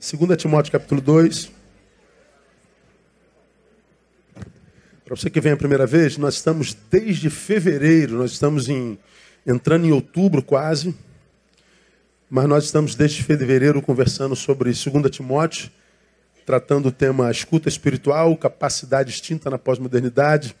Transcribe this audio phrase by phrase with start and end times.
[0.00, 1.52] 2 Timóteo capítulo 2.
[5.04, 8.98] Para você que vem a primeira vez, nós estamos desde fevereiro, nós estamos em,
[9.46, 10.96] entrando em outubro quase,
[12.30, 15.70] mas nós estamos desde fevereiro conversando sobre 2 Timóteo,
[16.46, 20.56] tratando o tema escuta espiritual, capacidade extinta na pós-modernidade.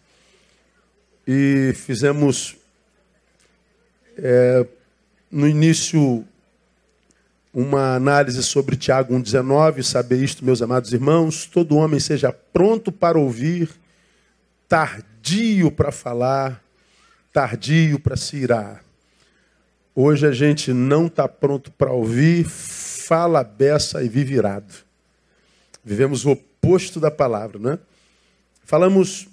[1.26, 2.58] E fizemos
[4.18, 4.66] é,
[5.30, 6.26] no início
[7.52, 13.18] uma análise sobre Tiago 1,19, saber isto, meus amados irmãos, todo homem seja pronto para
[13.18, 13.68] ouvir,
[14.68, 16.62] tardio para falar,
[17.32, 18.84] tardio para se irar.
[19.94, 24.72] Hoje a gente não está pronto para ouvir, fala beça e vive irado.
[25.84, 27.78] Vivemos o oposto da palavra, né?
[28.64, 29.26] Falamos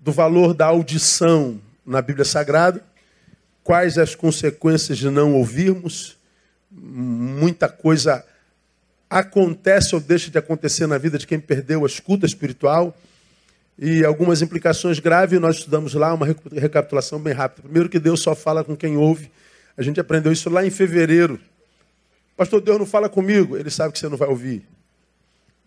[0.00, 2.82] do valor da audição na Bíblia Sagrada,
[3.62, 6.16] quais as consequências de não ouvirmos,
[6.70, 8.24] muita coisa
[9.08, 12.96] acontece ou deixa de acontecer na vida de quem perdeu a escuta espiritual
[13.78, 15.40] e algumas implicações graves.
[15.40, 17.62] Nós estudamos lá uma recapitulação bem rápida.
[17.62, 19.30] Primeiro, que Deus só fala com quem ouve.
[19.76, 21.38] A gente aprendeu isso lá em fevereiro.
[22.36, 23.56] Pastor, Deus não fala comigo.
[23.56, 24.62] Ele sabe que você não vai ouvir.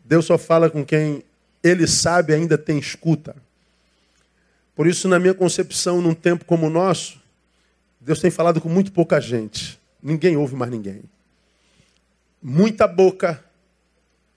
[0.04, 1.24] Deus só fala com quem
[1.64, 3.36] ele sabe ainda tem escuta.
[4.76, 7.20] Por isso, na minha concepção, num tempo como o nosso,
[8.00, 9.79] Deus tem falado com muito pouca gente.
[10.02, 11.04] Ninguém ouve mais ninguém.
[12.42, 13.44] Muita boca,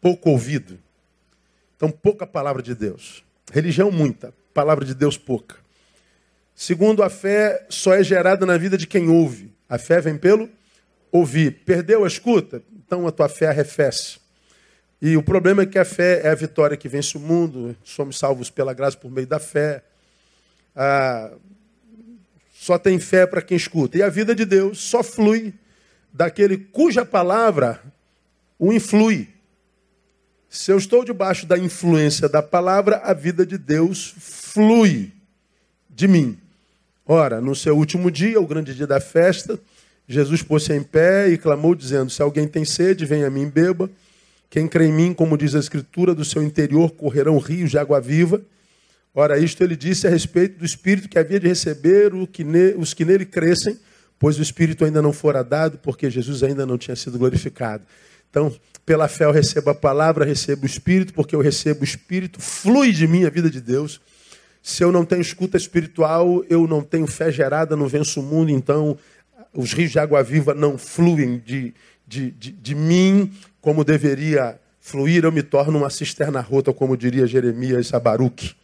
[0.01, 0.79] pouco ouvido.
[1.77, 3.25] Então, pouca palavra de Deus.
[3.51, 4.35] Religião, muita.
[4.53, 5.57] Palavra de Deus, pouca.
[6.55, 9.53] Segundo, a fé só é gerada na vida de quem ouve.
[9.69, 10.49] A fé vem pelo
[11.11, 11.63] ouvir.
[11.65, 12.63] Perdeu a escuta?
[12.75, 14.21] Então a tua fé arrefece.
[15.01, 17.77] E o problema é que a fé é a vitória que vence o mundo.
[17.83, 19.83] Somos salvos pela graça por meio da fé.
[20.77, 21.33] Ah,
[22.63, 23.99] só tem fé para quem escuta.
[23.99, 25.53] E a vida de Deus só flui
[26.13, 27.83] daquele cuja palavra
[28.57, 29.29] o influi.
[30.49, 35.11] Se eu estou debaixo da influência da palavra, a vida de Deus flui
[35.91, 36.39] de mim.
[37.05, 39.59] Ora, no seu último dia, o grande dia da festa,
[40.07, 43.91] Jesus pôs-se em pé e clamou, dizendo: Se alguém tem sede, venha a mim beba.
[44.49, 48.01] Quem crê em mim, como diz a Escritura, do seu interior correrão rios de água
[48.01, 48.41] viva.
[49.15, 53.27] Ora, isto ele disse a respeito do Espírito que havia de receber os que nele
[53.27, 53.79] crescem,
[54.19, 57.85] pois o Espírito ainda não fora dado, porque Jesus ainda não tinha sido glorificado.
[58.31, 58.55] Então,
[58.87, 62.93] pela fé eu recebo a palavra, recebo o Espírito, porque eu recebo o Espírito, flui
[62.93, 64.01] de mim a vida de Deus.
[64.63, 68.51] Se eu não tenho escuta espiritual, eu não tenho fé gerada, não venço o mundo,
[68.51, 68.97] então
[69.53, 71.75] os rios de água viva não fluem de,
[72.07, 73.31] de, de, de mim
[73.61, 78.55] como deveria fluir, eu me torno uma cisterna rota, como diria Jeremias Abaruque.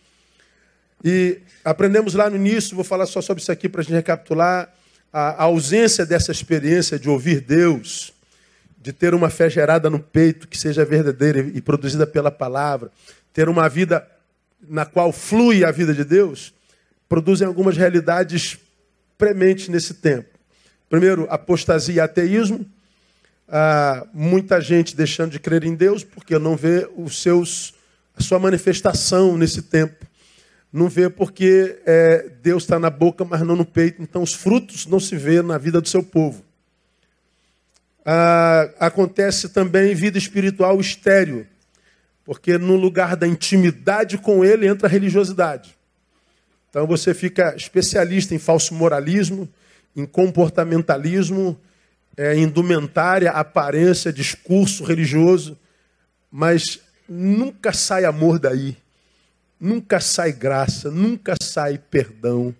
[1.05, 4.73] E aprendemos lá no início, vou falar só sobre isso aqui para a gente recapitular,
[5.13, 8.13] a, ausência dessa experiência de ouvir Deus,
[8.81, 12.91] de ter uma fé gerada no peito que seja verdadeira e produzida pela palavra,
[13.33, 14.07] ter uma vida
[14.69, 16.53] na qual flui a vida de Deus,
[17.09, 18.59] produzem algumas realidades
[19.17, 20.29] prementes nesse tempo.
[20.91, 22.67] Primeiro, apostasia e ateísmo.
[23.49, 27.73] Ah, muita gente deixando de crer em Deus porque não vê os seus,
[28.17, 30.08] a sua manifestação nesse tempo
[30.73, 34.03] não vê porque é, Deus está na boca, mas não no peito.
[34.03, 36.45] Então os frutos não se vê na vida do seu povo.
[38.05, 41.47] Ah, acontece também vida espiritual estéreo,
[42.25, 45.77] porque no lugar da intimidade com Ele entra a religiosidade.
[46.71, 49.49] Então você fica especialista em falso moralismo,
[49.97, 51.59] em comportamentalismo,
[52.17, 55.59] é, indumentária, aparência, discurso religioso,
[56.31, 58.77] mas nunca sai amor daí.
[59.61, 62.55] Nunca sai graça, nunca sai perdão.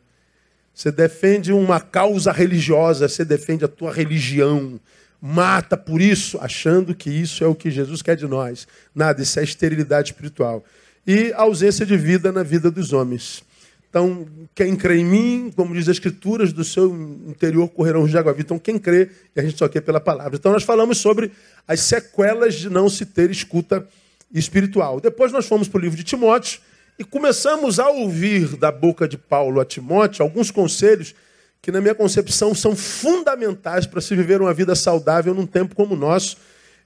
[0.75, 4.81] Você defende uma causa religiosa, você defende a tua religião.
[5.21, 8.69] Mata por isso, achando que isso é o que Jesus quer de nós.
[8.95, 10.65] Nada, isso é esterilidade espiritual.
[11.07, 13.43] E ausência de vida na vida dos homens.
[13.91, 16.95] Então, quem crê em mim, como diz as Escrituras, do seu
[17.27, 18.45] interior correrão os de água viva.
[18.45, 20.37] Então, quem crê, e a gente só quer pela palavra.
[20.37, 21.33] Então, nós falamos sobre
[21.67, 23.89] as sequelas de não se ter escuta
[24.33, 25.01] espiritual.
[25.01, 26.61] Depois, nós fomos para o livro de Timóteo,
[26.99, 31.15] e começamos a ouvir da boca de Paulo a Timóteo alguns conselhos
[31.63, 35.95] que, na minha concepção, são fundamentais para se viver uma vida saudável num tempo como
[35.95, 36.37] o nosso.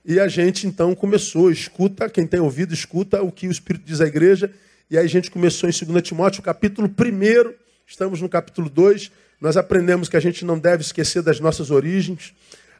[0.04, 4.02] E a gente então começou, escuta, quem tem ouvido, escuta o que o Espírito diz
[4.02, 4.52] à igreja.
[4.90, 7.54] E aí a gente começou em 2 Timóteo, capítulo 1,
[7.86, 9.10] estamos no capítulo 2.
[9.40, 12.34] Nós aprendemos que a gente não deve esquecer das nossas origens.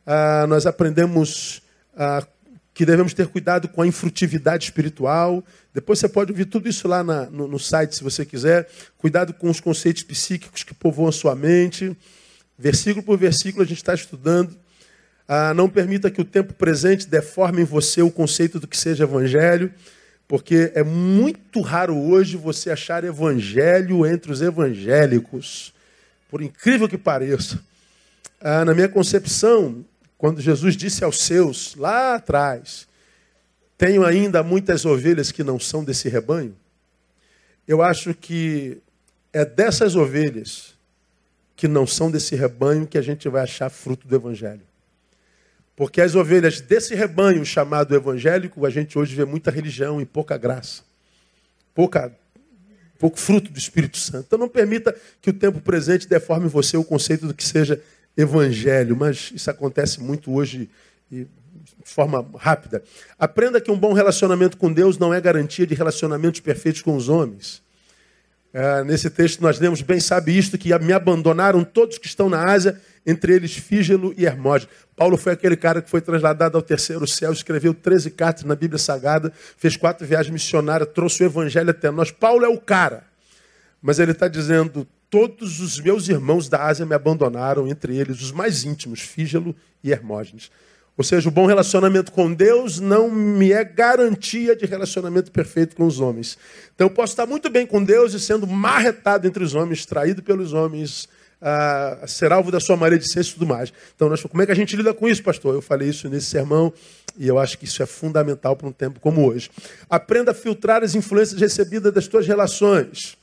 [0.05, 1.63] Ah, nós aprendemos
[1.97, 2.27] ah,
[2.75, 5.45] que devemos ter cuidado com a infrutividade espiritual.
[5.75, 8.69] Depois você pode ouvir tudo isso lá na, no, no, site, se você quiser.
[8.97, 11.97] Cuidado com os conceitos psíquicos que povoam a sua mente.
[12.59, 14.57] Versículo por versículo a gente está estudando.
[15.29, 19.05] Ah, não permita que o tempo presente deforme em você o conceito do que seja
[19.05, 19.73] evangelho,
[20.27, 25.73] porque é muito raro hoje você achar evangelho entre os evangélicos,
[26.29, 27.61] por incrível que pareça.
[28.41, 29.85] Ah, na minha concepção,
[30.23, 32.87] quando Jesus disse aos seus lá atrás:
[33.77, 36.55] Tenho ainda muitas ovelhas que não são desse rebanho,
[37.67, 38.79] eu acho que
[39.33, 40.75] é dessas ovelhas
[41.57, 44.63] que não são desse rebanho que a gente vai achar fruto do Evangelho.
[45.75, 50.39] Porque as ovelhas desse rebanho chamado evangélico, a gente hoje vê muita religião e pouca
[50.39, 50.85] graça.
[51.75, 52.17] Pouca,
[52.97, 54.27] pouco fruto do Espírito Santo.
[54.29, 57.83] Então não permita que o tempo presente deforme em você o conceito do que seja
[58.17, 58.97] evangelho.
[58.97, 60.69] Mas isso acontece muito hoje
[61.11, 61.27] de
[61.85, 62.83] forma rápida.
[63.19, 67.09] Aprenda que um bom relacionamento com Deus não é garantia de relacionamentos perfeitos com os
[67.09, 67.63] homens.
[68.55, 72.45] É, nesse texto nós lemos, bem sabe isto, que me abandonaram todos que estão na
[72.45, 74.75] Ásia, entre eles Fígelo e Hermógenes.
[74.95, 78.79] Paulo foi aquele cara que foi trasladado ao terceiro céu, escreveu 13 cartas na Bíblia
[78.79, 82.11] Sagrada, fez quatro viagens missionárias, trouxe o evangelho até nós.
[82.11, 83.05] Paulo é o cara.
[83.81, 88.33] Mas ele está dizendo, todos os meus irmãos da Ásia me abandonaram, entre eles os
[88.33, 89.55] mais íntimos, Fígelo
[89.85, 90.51] e Hermógenes.
[90.97, 95.85] Ou seja, o bom relacionamento com Deus não me é garantia de relacionamento perfeito com
[95.85, 96.39] os homens.
[96.75, 100.23] Então eu posso estar muito bem com Deus e sendo marretado entre os homens, traído
[100.23, 101.07] pelos homens,
[101.43, 103.71] a ser alvo da sua maledicência e tudo mais.
[103.95, 105.55] Então, nós, como é que a gente lida com isso, pastor?
[105.55, 106.73] Eu falei isso nesse sermão
[107.19, 109.51] e eu acho que isso é fundamental para um tempo como hoje.
[109.91, 113.21] Aprenda a filtrar as influências recebidas das tuas relações.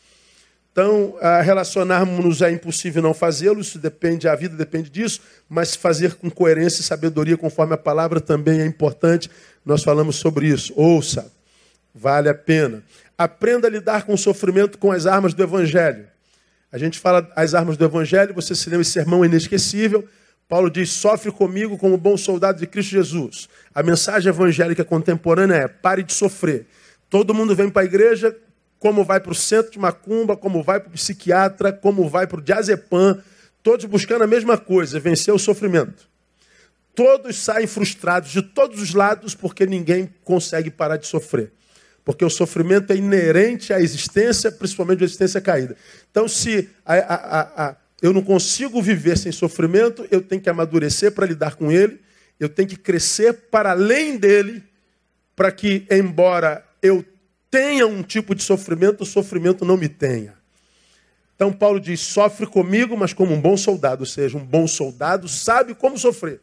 [0.82, 6.32] Então, relacionarmos-nos é impossível não fazê-lo, isso depende, a vida depende disso, mas fazer com
[6.32, 9.30] coerência e sabedoria, conforme a palavra, também é importante.
[9.66, 10.72] Nós falamos sobre isso.
[10.78, 11.30] Ouça,
[11.94, 12.82] vale a pena.
[13.18, 16.08] Aprenda a lidar com o sofrimento com as armas do Evangelho.
[16.72, 20.08] A gente fala as armas do Evangelho, você se lembra esse sermão inesquecível.
[20.48, 23.50] Paulo diz: sofre comigo como bom soldado de Cristo Jesus.
[23.76, 26.68] A mensagem evangélica contemporânea é: pare de sofrer.
[27.10, 28.34] Todo mundo vem para a igreja
[28.80, 32.40] como vai para o centro de macumba, como vai para o psiquiatra, como vai para
[32.40, 33.22] o diazepam,
[33.62, 36.08] todos buscando a mesma coisa, vencer o sofrimento.
[36.96, 41.52] Todos saem frustrados de todos os lados porque ninguém consegue parar de sofrer.
[42.04, 45.76] Porque o sofrimento é inerente à existência, principalmente à existência caída.
[46.10, 51.12] Então, se a, a, a, eu não consigo viver sem sofrimento, eu tenho que amadurecer
[51.12, 52.00] para lidar com ele,
[52.40, 54.64] eu tenho que crescer para além dele,
[55.36, 57.06] para que, embora eu
[57.50, 60.34] tenha um tipo de sofrimento, o sofrimento não me tenha.
[61.36, 65.28] Então Paulo diz: sofre comigo, mas como um bom soldado, ou seja, um bom soldado
[65.28, 66.42] sabe como sofrer.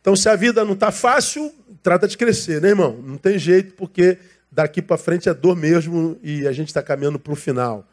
[0.00, 2.96] Então, se a vida não está fácil, trata de crescer, né, irmão?
[3.04, 4.16] Não tem jeito, porque
[4.50, 7.86] daqui para frente é dor mesmo e a gente está caminhando para o final.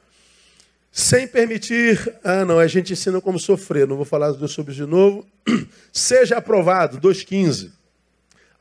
[0.91, 4.89] Sem permitir, ah, não, a gente ensina como sofrer, não vou falar sobre isso de
[4.89, 5.27] novo.
[5.91, 7.71] Seja aprovado, 2,15.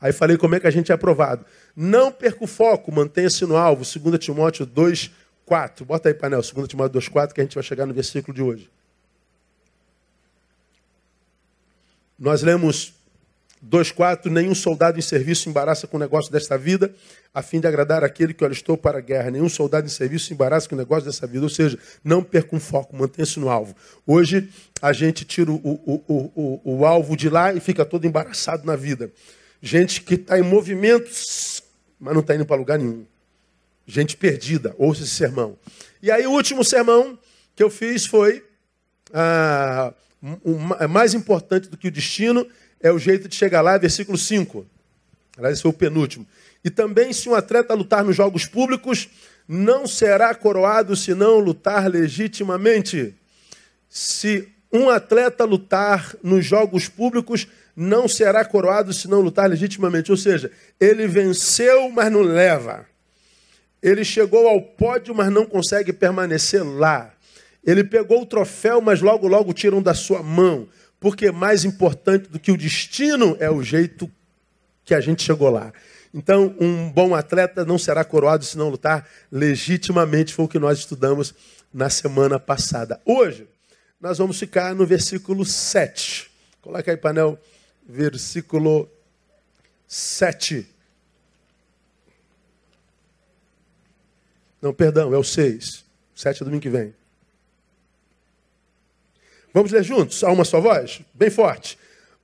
[0.01, 1.45] Aí falei como é que a gente é aprovado.
[1.75, 3.83] Não perca o foco, mantenha-se no alvo.
[3.83, 5.11] 2 Timóteo 2,
[5.45, 5.85] 4.
[5.85, 8.41] Bota aí, painel, 2 Timóteo 2, 4, que a gente vai chegar no versículo de
[8.41, 8.69] hoje.
[12.17, 12.93] Nós lemos
[13.63, 16.93] 2,4: Nenhum soldado em serviço embaraça com o negócio desta vida,
[17.33, 19.31] a fim de agradar aquele que alistou para a guerra.
[19.31, 21.43] Nenhum soldado em serviço embaraça com o negócio dessa vida.
[21.43, 23.75] Ou seja, não perca um foco, mantenha-se no alvo.
[24.05, 24.49] Hoje
[24.81, 28.65] a gente tira o, o, o, o, o alvo de lá e fica todo embaraçado
[28.65, 29.11] na vida.
[29.61, 31.54] Gente que está em movimentos
[32.05, 33.03] mas não está indo para lugar nenhum.
[33.87, 35.57] Gente perdida, ouça esse sermão.
[36.03, 37.17] E aí o último sermão
[37.55, 38.45] que eu fiz foi
[39.11, 39.91] ah,
[40.43, 42.47] o mais importante do que o destino
[42.79, 44.67] é o jeito de chegar lá, versículo 5.
[45.35, 46.27] Aliás, esse foi o penúltimo.
[46.63, 49.09] E também, se um atleta lutar nos jogos públicos,
[49.47, 53.15] não será coroado se não lutar legitimamente.
[53.89, 60.11] Se um atleta lutar nos jogos públicos, não será coroado se não lutar legitimamente.
[60.11, 62.85] Ou seja, ele venceu, mas não leva.
[63.81, 67.13] Ele chegou ao pódio, mas não consegue permanecer lá.
[67.63, 70.67] Ele pegou o troféu, mas logo, logo tiram da sua mão.
[70.99, 74.09] Porque mais importante do que o destino é o jeito
[74.83, 75.73] que a gente chegou lá.
[76.13, 80.33] Então, um bom atleta não será coroado se não lutar legitimamente.
[80.33, 81.33] Foi o que nós estudamos
[81.73, 83.01] na semana passada.
[83.03, 83.47] Hoje,
[83.99, 86.31] nós vamos ficar no versículo 7.
[86.61, 87.37] Coloca aí, painel
[87.85, 88.89] versículo
[89.87, 90.67] 7.
[94.61, 95.85] Não, perdão, é o 6.
[96.15, 96.93] 7 é domingo que vem.
[99.53, 101.01] Vamos ler juntos, a uma só voz?
[101.13, 101.77] Bem forte.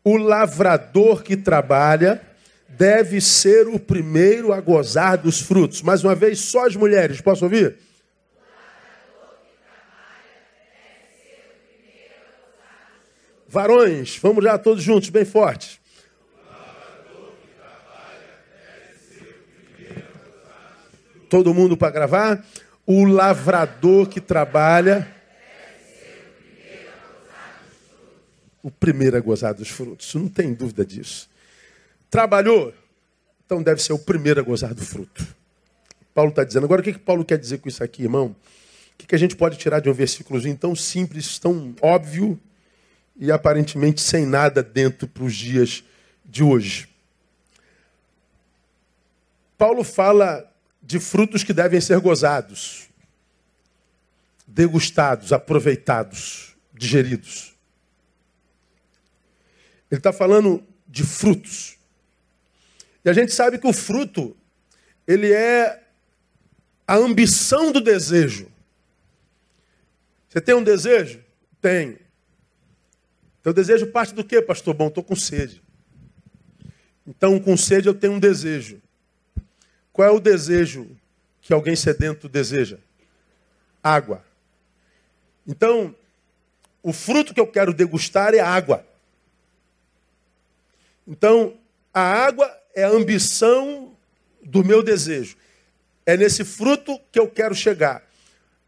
[0.04, 2.22] O lavrador que trabalha
[2.68, 5.82] deve ser o primeiro a gozar dos frutos.
[5.82, 7.78] Mais uma vez, só as mulheres, posso ouvir?
[13.52, 15.82] Varões, vamos lá todos juntos, bem forte.
[21.30, 22.46] Todo mundo para gravar?
[22.86, 25.06] O lavrador que trabalha.
[28.64, 31.30] O primeiro a gozar dos frutos, não tem dúvida disso.
[32.10, 32.74] Trabalhou,
[33.46, 35.28] então deve ser o primeiro a gozar do fruto.
[36.14, 36.64] Paulo está dizendo.
[36.64, 38.28] Agora, o que, que Paulo quer dizer com isso aqui, irmão?
[38.94, 42.40] O que, que a gente pode tirar de um versículozinho tão simples, tão óbvio,
[43.22, 45.84] e aparentemente sem nada dentro para os dias
[46.26, 46.90] de hoje?
[49.56, 50.52] Paulo fala
[50.82, 52.90] de frutos que devem ser gozados,
[54.48, 57.56] degustados, aproveitados, digeridos.
[59.92, 61.78] Ele está falando de frutos.
[63.06, 64.36] E a gente sabe que o fruto,
[65.06, 65.84] ele é
[66.88, 68.52] a ambição do desejo.
[70.28, 71.24] Você tem um desejo?
[71.62, 72.00] Tenho.
[73.44, 74.74] Teu desejo parte do quê, pastor?
[74.74, 75.62] Bom, estou com sede.
[77.06, 78.82] Então, com sede eu tenho um desejo.
[79.92, 80.90] Qual é o desejo
[81.42, 82.78] que alguém sedento deseja?
[83.84, 84.24] Água.
[85.48, 85.96] Então,
[86.84, 88.86] o fruto que eu quero degustar é água.
[91.08, 91.58] Então,
[91.94, 93.96] a água é a ambição
[94.44, 95.36] do meu desejo.
[96.06, 98.04] É nesse fruto que eu quero chegar.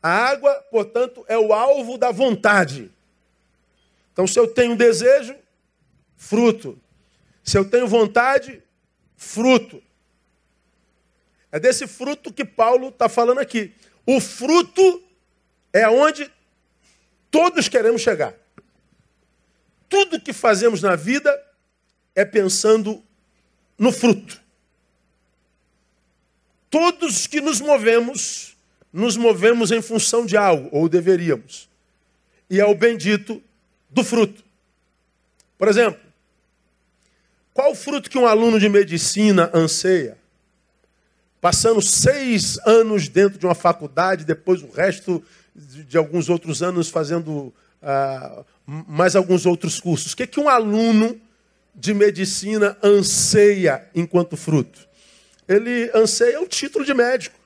[0.01, 2.92] A água, portanto, é o alvo da vontade.
[4.13, 5.36] Então, se eu tenho desejo,
[6.15, 6.79] fruto.
[7.43, 8.62] Se eu tenho vontade,
[9.17, 9.84] fruto.
[11.51, 13.74] É desse fruto que Paulo está falando aqui.
[14.05, 15.03] O fruto
[15.74, 16.32] é aonde
[17.29, 18.34] todos queremos chegar.
[19.89, 21.32] Tudo que fazemos na vida
[22.15, 23.03] é pensando
[23.77, 24.41] no fruto.
[26.70, 28.58] Todos que nos movemos,
[28.91, 31.70] nos movemos em função de algo, ou deveríamos.
[32.50, 33.43] E é o bendito
[33.93, 34.43] do fruto.
[35.57, 36.01] Por exemplo,
[37.53, 40.17] qual o fruto que um aluno de medicina anseia?
[41.39, 45.23] Passando seis anos dentro de uma faculdade, depois o resto
[45.55, 50.13] de alguns outros anos fazendo uh, mais alguns outros cursos.
[50.13, 51.19] O que, que um aluno
[51.75, 54.88] de medicina anseia enquanto fruto?
[55.47, 57.38] Ele anseia o título de médico.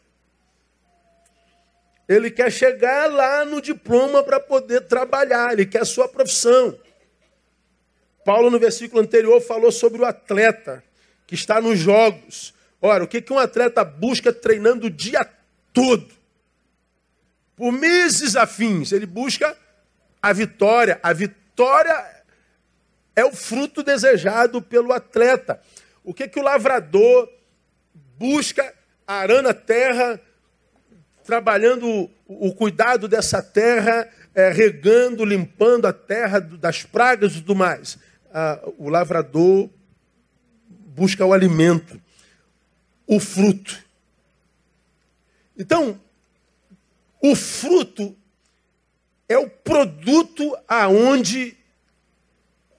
[2.07, 6.77] Ele quer chegar lá no diploma para poder trabalhar, ele quer a sua profissão.
[8.23, 10.83] Paulo, no versículo anterior, falou sobre o atleta
[11.25, 12.53] que está nos jogos.
[12.81, 15.27] Ora, o que, que um atleta busca treinando o dia
[15.73, 16.07] todo?
[17.55, 19.57] Por meses afins, ele busca
[20.21, 20.99] a vitória.
[21.01, 22.23] A vitória
[23.15, 25.59] é o fruto desejado pelo atleta.
[26.03, 27.29] O que, que o lavrador
[28.17, 28.73] busca?
[29.07, 30.21] Arando a terra,
[31.27, 37.99] trabalhando o cuidado dessa terra, é, regando, limpando a terra das pragas e tudo mais.
[38.33, 39.69] Ah, o lavrador
[40.69, 41.99] busca o alimento,
[43.05, 43.77] o fruto.
[45.57, 45.99] Então,
[47.21, 48.15] o fruto
[49.27, 51.57] é o produto aonde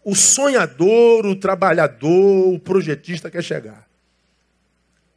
[0.03, 3.87] o sonhador, o trabalhador, o projetista quer chegar.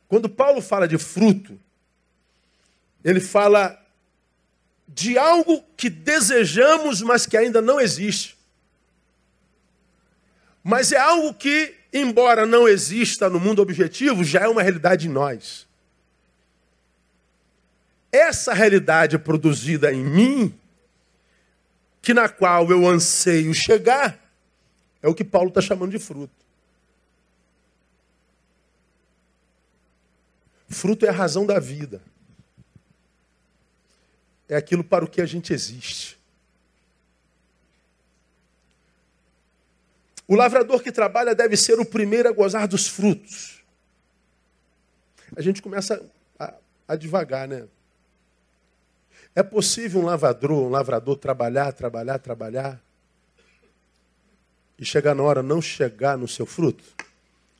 [0.09, 1.57] Quando Paulo fala de fruto,
[3.03, 3.77] ele fala
[4.87, 8.37] de algo que desejamos, mas que ainda não existe.
[10.63, 15.11] Mas é algo que, embora não exista no mundo objetivo, já é uma realidade em
[15.11, 15.67] nós.
[18.11, 20.59] Essa realidade produzida em mim,
[22.01, 24.19] que na qual eu anseio chegar,
[25.01, 26.33] é o que Paulo está chamando de fruto.
[30.69, 32.01] Fruto é a razão da vida.
[34.51, 36.19] É aquilo para o que a gente existe.
[40.27, 43.63] O lavrador que trabalha deve ser o primeiro a gozar dos frutos.
[45.37, 46.05] A gente começa
[46.37, 46.53] a,
[46.85, 47.65] a devagar, né?
[49.33, 52.81] É possível um lavrador, um lavrador trabalhar, trabalhar, trabalhar
[54.77, 56.83] e chegar na hora não chegar no seu fruto?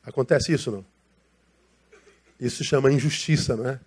[0.04, 0.84] Acontece isso não?
[2.38, 3.80] Isso chama injustiça, não é?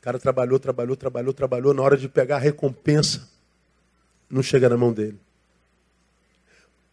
[0.00, 3.28] O cara trabalhou, trabalhou, trabalhou, trabalhou, na hora de pegar a recompensa,
[4.30, 5.20] não chega na mão dele.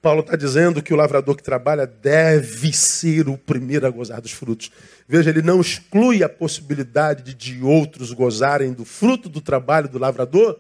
[0.02, 4.34] Paulo está dizendo que o lavrador que trabalha deve ser o primeiro a gozar dos
[4.34, 4.72] frutos.
[5.08, 10.60] Veja, ele não exclui a possibilidade de outros gozarem do fruto do trabalho do lavrador,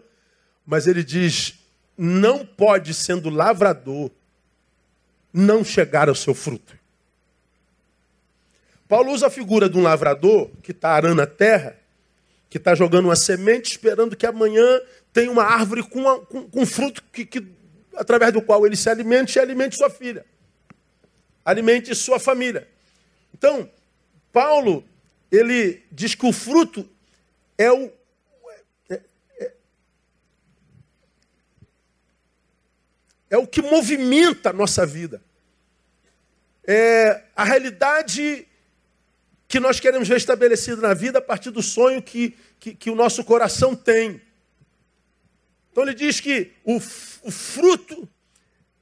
[0.65, 1.59] mas ele diz:
[1.97, 4.09] não pode, sendo lavrador,
[5.33, 6.77] não chegar ao seu fruto.
[8.87, 11.75] Paulo usa a figura de um lavrador que está arando a terra,
[12.49, 16.65] que está jogando uma semente, esperando que amanhã tenha uma árvore com, uma, com, com
[16.65, 17.45] fruto que, que,
[17.95, 20.25] através do qual ele se alimente e alimente sua filha.
[21.43, 22.67] Alimente sua família.
[23.33, 23.69] Então,
[24.31, 24.83] Paulo
[25.31, 26.87] ele diz que o fruto
[27.57, 27.91] é o.
[28.89, 29.01] É,
[29.39, 29.51] é,
[33.31, 35.21] é o que movimenta a nossa vida.
[36.65, 38.47] É a realidade
[39.47, 42.95] que nós queremos ver estabelecida na vida a partir do sonho que, que, que o
[42.95, 44.21] nosso coração tem.
[45.71, 48.07] Então ele diz que o, o fruto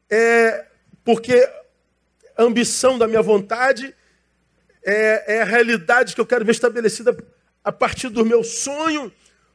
[0.10, 0.66] é
[1.04, 1.48] porque
[2.36, 3.94] a ambição da minha vontade
[4.84, 7.16] é, é, a realidade que eu quero ver estabelecida
[7.64, 9.12] a partir do meu sonho.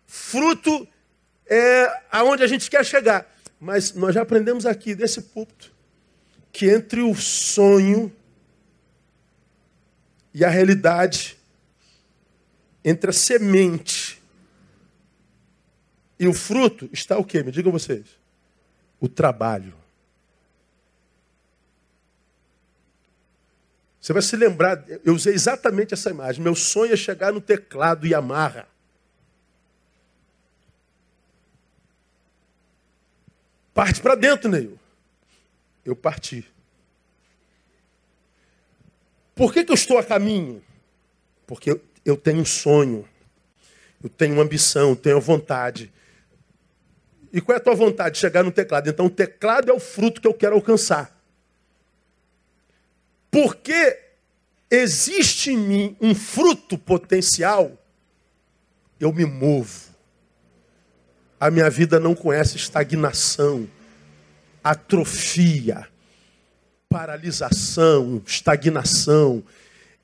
[0.07, 0.87] Fruto
[1.47, 3.26] é aonde a gente quer chegar.
[3.61, 5.73] Mas nós já aprendemos aqui desse púlpito
[6.52, 8.12] que entre o sonho
[10.32, 11.37] e a realidade,
[12.84, 14.22] entre a semente
[16.18, 17.42] e o fruto, está o quê?
[17.42, 18.06] Me digam vocês.
[19.00, 19.75] O trabalho.
[24.00, 26.42] Você vai se lembrar, eu usei exatamente essa imagem.
[26.42, 28.66] Meu sonho é chegar no teclado e amarra.
[33.75, 34.78] Parte para dentro, Neil.
[35.84, 36.46] Eu parti.
[39.40, 40.62] Por que, que eu estou a caminho?
[41.47, 43.09] Porque eu, eu tenho um sonho,
[44.04, 45.90] eu tenho uma ambição, eu tenho vontade.
[47.32, 48.18] E qual é a tua vontade?
[48.18, 48.90] Chegar no teclado.
[48.90, 51.18] Então, o teclado é o fruto que eu quero alcançar.
[53.30, 53.99] Porque
[54.70, 57.82] existe em mim um fruto potencial,
[59.00, 59.88] eu me movo.
[61.40, 63.66] A minha vida não conhece estagnação,
[64.62, 65.88] atrofia
[66.90, 69.44] paralisação, estagnação.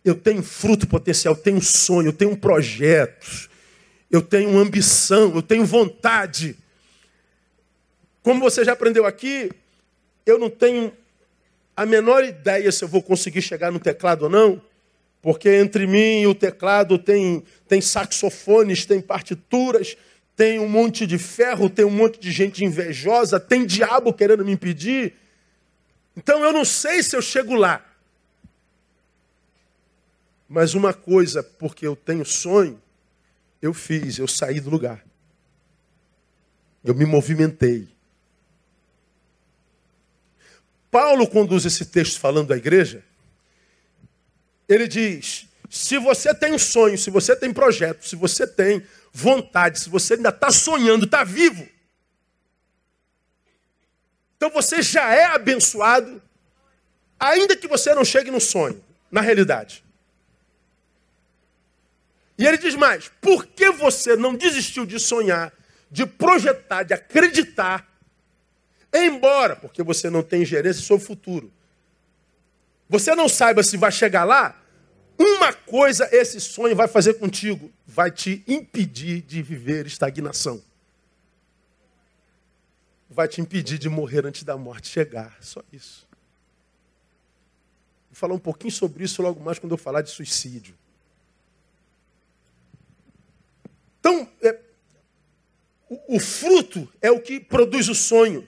[0.05, 3.51] Eu tenho fruto potencial, eu tenho sonho, eu tenho projetos,
[4.09, 6.57] eu tenho ambição, eu tenho vontade.
[8.23, 9.51] Como você já aprendeu aqui,
[10.25, 10.93] eu não tenho
[11.77, 14.63] a menor ideia se eu vou conseguir chegar no teclado ou não,
[15.21, 19.97] porque entre mim e o teclado tem, tem saxofones, tem partituras,
[20.37, 24.53] tem um monte de ferro, tem um monte de gente invejosa, tem diabo querendo me
[24.53, 25.15] impedir.
[26.17, 27.85] Então eu não sei se eu chego lá.
[30.49, 32.81] Mas uma coisa, porque eu tenho sonho,
[33.61, 35.05] eu fiz, eu saí do lugar.
[36.83, 37.89] Eu me movimentei.
[40.91, 43.05] Paulo conduz esse texto falando à igreja.
[44.69, 49.81] Ele diz: se você tem um sonho, se você tem projeto, se você tem vontade,
[49.81, 51.69] se você ainda está sonhando, está vivo,
[54.47, 56.23] então você já é abençoado,
[57.19, 59.85] ainda que você não chegue no sonho, na realidade.
[62.39, 65.53] E ele diz mais: por que você não desistiu de sonhar,
[65.91, 67.89] de projetar, de acreditar,
[68.95, 71.53] embora, porque você não tem gerência sobre o futuro,
[72.89, 74.63] você não saiba se vai chegar lá,
[75.19, 80.63] uma coisa esse sonho vai fazer contigo: vai te impedir de viver estagnação
[83.17, 85.39] vai te impedir de morrer antes da morte chegar.
[85.41, 86.07] Só isso.
[88.11, 90.77] Vou falar um pouquinho sobre isso logo mais quando eu falar de suicídio.
[93.99, 94.61] Então, é,
[95.89, 98.47] o, o fruto é o que produz o sonho.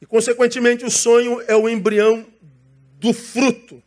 [0.00, 2.24] E, consequentemente, o sonho é o embrião
[3.00, 3.82] do fruto.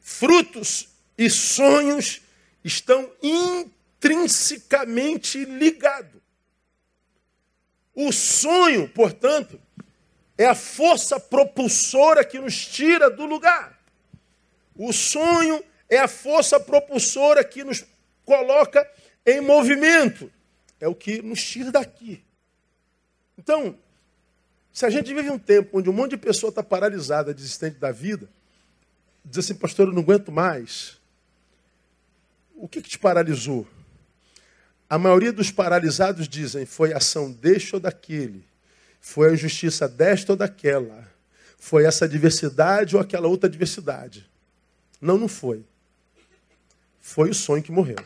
[0.00, 2.20] Frutos e sonhos
[2.64, 6.23] estão intrinsecamente ligados.
[7.94, 9.60] O sonho, portanto,
[10.36, 13.78] é a força propulsora que nos tira do lugar.
[14.74, 17.84] O sonho é a força propulsora que nos
[18.24, 18.88] coloca
[19.24, 20.30] em movimento.
[20.80, 22.22] É o que nos tira daqui.
[23.38, 23.78] Então,
[24.72, 27.92] se a gente vive um tempo onde um monte de pessoa está paralisada, desistente da
[27.92, 28.28] vida,
[29.24, 31.00] diz assim, pastor, eu não aguento mais.
[32.56, 33.66] O que, que te paralisou?
[34.94, 38.46] A maioria dos paralisados dizem: foi ação deste ou daquele,
[39.00, 41.10] foi a injustiça desta ou daquela,
[41.58, 44.24] foi essa diversidade ou aquela outra diversidade.
[45.00, 45.64] Não, não foi.
[47.00, 47.96] Foi o sonho que morreu.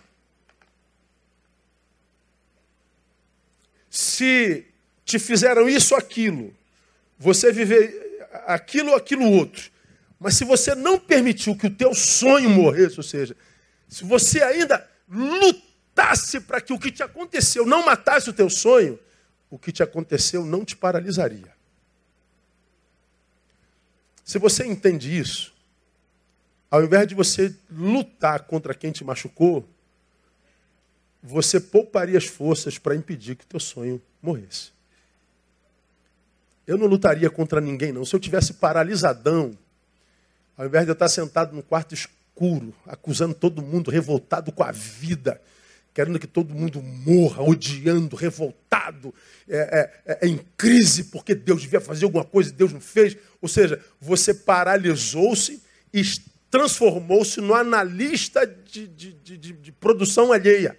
[3.90, 4.64] Se
[5.05, 6.57] te fizeram isso ou aquilo,
[7.18, 9.70] você viver aquilo ou aquilo outro,
[10.18, 13.37] mas se você não permitiu que o teu sonho morresse, ou seja,
[13.87, 15.67] se você ainda luta
[15.99, 18.99] lutasse para que o que te aconteceu não matasse o teu sonho,
[19.51, 21.53] o que te aconteceu não te paralisaria.
[24.25, 25.53] Se você entende isso,
[26.71, 29.69] ao invés de você lutar contra quem te machucou,
[31.23, 34.71] você pouparia as forças para impedir que teu sonho morresse.
[36.67, 38.05] Eu não lutaria contra ninguém, não.
[38.05, 39.57] Se eu tivesse paralisadão,
[40.57, 44.71] ao invés de eu estar sentado no quarto Epicuro, acusando todo mundo, revoltado com a
[44.71, 45.41] vida,
[45.99, 49.13] querendo que todo mundo morra, odiando, revoltado,
[49.49, 53.17] é, é, é, em crise porque Deus devia fazer alguma coisa e Deus não fez.
[53.43, 55.61] Ou seja, você paralisou-se
[55.93, 56.01] e
[56.49, 60.79] transformou-se no analista de, de, de, de produção alheia.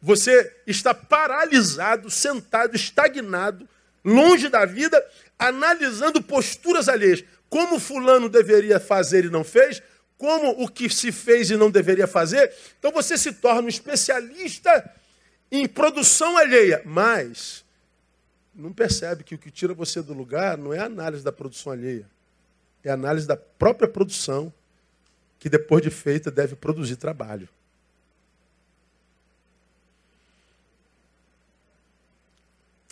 [0.00, 3.68] Você está paralisado, sentado, estagnado,
[4.02, 5.04] longe da vida,
[5.38, 7.22] analisando posturas alheias.
[7.50, 9.82] Como fulano deveria fazer e não fez,
[10.20, 12.54] como o que se fez e não deveria fazer.
[12.78, 14.94] Então você se torna um especialista
[15.50, 17.64] em produção alheia, mas
[18.54, 21.72] não percebe que o que tira você do lugar não é a análise da produção
[21.72, 22.06] alheia,
[22.84, 24.52] é a análise da própria produção,
[25.38, 27.48] que depois de feita deve produzir trabalho.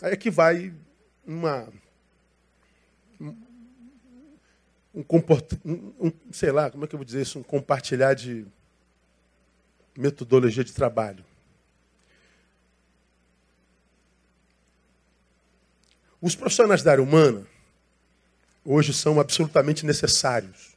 [0.00, 0.72] Aí é que vai
[1.26, 1.68] uma
[4.98, 8.46] um, um, um, sei lá, como é que eu vou dizer isso, um compartilhar de
[9.96, 11.24] metodologia de trabalho.
[16.20, 17.46] Os profissionais da área humana
[18.64, 20.76] hoje são absolutamente necessários.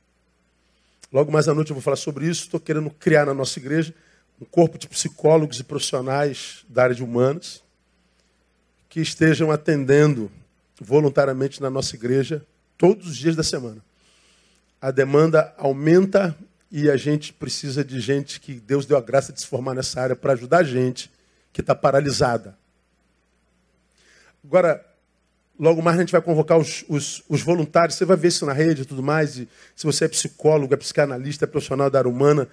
[1.12, 2.44] Logo mais à noite eu vou falar sobre isso.
[2.44, 3.94] Estou querendo criar na nossa igreja
[4.40, 7.64] um corpo de psicólogos e profissionais da área de humanas
[8.88, 10.32] que estejam atendendo
[10.80, 12.46] voluntariamente na nossa igreja
[12.78, 13.84] todos os dias da semana.
[14.82, 16.36] A demanda aumenta
[16.72, 20.02] e a gente precisa de gente que Deus deu a graça de se formar nessa
[20.02, 21.12] área para ajudar a gente
[21.54, 22.58] que está paralisada.
[24.44, 24.84] Agora,
[25.62, 28.52] Logo mais a gente vai convocar os, os, os, voluntários, você vai ver isso na
[28.52, 29.38] rede e tudo mais.
[29.38, 32.48] E se você é psicólogo, é psicanalista, é profissional da área humana,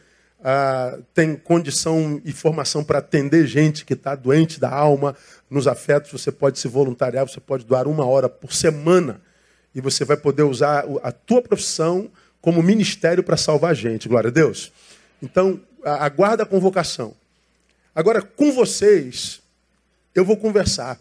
[0.45, 5.17] ah, tem condição e formação para atender gente que está doente da alma,
[5.49, 9.23] nos afetos, você pode se voluntariar, você pode doar uma hora por semana.
[9.75, 14.09] E você vai poder usar a tua profissão como ministério para salvar gente.
[14.09, 14.73] Glória a Deus.
[15.23, 17.15] Então, aguarda a convocação.
[17.95, 19.41] Agora, com vocês,
[20.15, 21.01] eu vou conversar.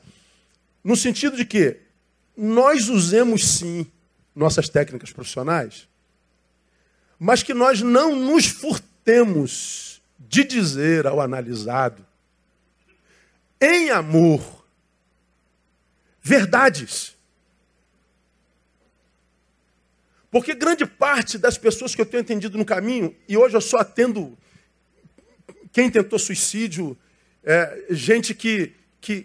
[0.84, 1.78] No sentido de que
[2.36, 3.86] nós usemos sim
[4.36, 5.88] nossas técnicas profissionais,
[7.20, 12.06] mas que nós não nos furtemos de dizer ao analisado,
[13.60, 14.66] em amor,
[16.22, 17.17] verdades.
[20.30, 23.78] Porque grande parte das pessoas que eu tenho entendido no caminho, e hoje eu só
[23.78, 24.38] atendo
[25.72, 26.98] quem tentou suicídio,
[27.44, 28.76] é, gente que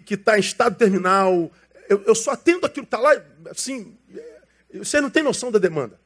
[0.09, 1.51] está em estado terminal,
[1.89, 3.97] eu, eu só atendo aquilo que está lá, assim,
[4.73, 5.99] você não tem noção da demanda.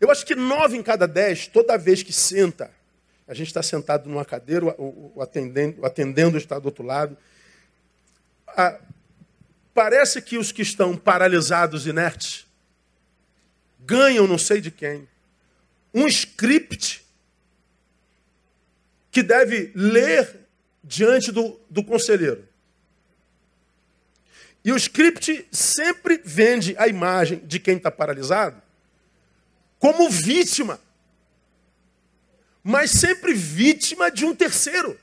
[0.00, 2.70] Eu acho que nove em cada dez, toda vez que senta,
[3.26, 7.16] a gente está sentado numa cadeira, o, o, atendendo, o atendendo está do outro lado.
[8.46, 8.78] Ah,
[9.76, 12.46] parece que os que estão paralisados, inertes,
[13.80, 15.06] ganham não sei de quem.
[15.92, 17.04] Um script
[19.10, 20.40] que deve ler
[20.82, 22.48] diante do, do conselheiro.
[24.64, 28.60] E o script sempre vende a imagem de quem está paralisado
[29.78, 30.80] como vítima,
[32.64, 34.98] mas sempre vítima de um terceiro.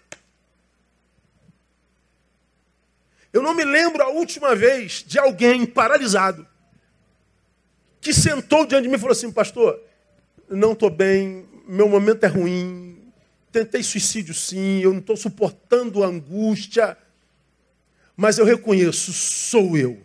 [3.34, 6.48] Eu não me lembro a última vez de alguém paralisado
[8.00, 9.80] que sentou diante de mim e falou assim: Pastor,
[10.50, 13.12] não estou bem, meu momento é ruim,
[13.52, 16.98] tentei suicídio sim, eu não estou suportando a angústia
[18.16, 20.00] mas eu reconheço, sou eu.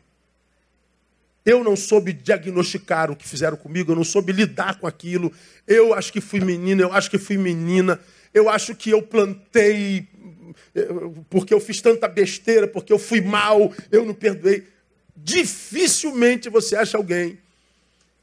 [1.44, 5.32] Eu não soube diagnosticar o que fizeram comigo, eu não soube lidar com aquilo.
[5.66, 8.00] Eu acho que fui menina, eu acho que fui menina.
[8.32, 10.08] Eu acho que eu plantei
[11.28, 14.66] porque eu fiz tanta besteira, porque eu fui mal, eu não perdoei.
[15.16, 17.38] Dificilmente você acha alguém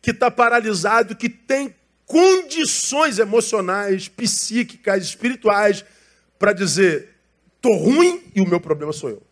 [0.02, 1.74] que está paralisado, que tem
[2.06, 5.84] condições emocionais, psíquicas, espirituais,
[6.38, 7.10] para dizer:
[7.56, 9.24] estou ruim e o meu problema sou eu.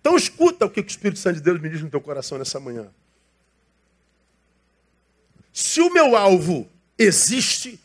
[0.00, 2.58] Então escuta o que o Espírito Santo de Deus me diz no teu coração nessa
[2.58, 2.88] manhã.
[5.52, 6.68] Se o meu alvo
[6.98, 7.78] existe,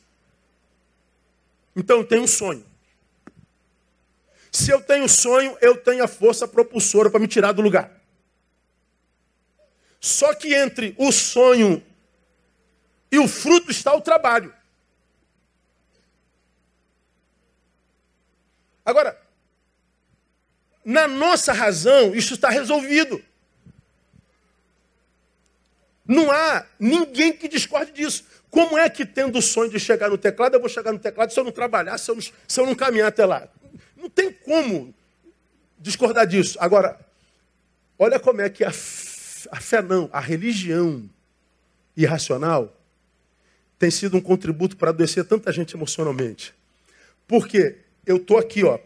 [1.77, 2.65] então eu tenho um sonho.
[4.51, 8.01] Se eu tenho sonho, eu tenho a força propulsora para me tirar do lugar.
[9.99, 11.85] Só que entre o sonho
[13.11, 14.51] e o fruto está o trabalho.
[18.83, 19.21] Agora,
[20.83, 23.23] na nossa razão, isso está resolvido.
[26.07, 28.25] Não há ninguém que discorde disso.
[28.49, 31.31] Como é que, tendo o sonho de chegar no teclado, eu vou chegar no teclado
[31.33, 33.47] se eu não trabalhar, se eu não, se eu não caminhar até lá?
[33.95, 34.93] Não tem como
[35.77, 36.57] discordar disso.
[36.61, 36.97] Agora,
[37.99, 38.71] olha como é que a, a
[39.59, 41.09] fé não, a religião
[41.95, 42.73] irracional
[43.77, 46.53] tem sido um contributo para adoecer tanta gente emocionalmente.
[47.27, 48.79] Porque eu estou aqui, ó,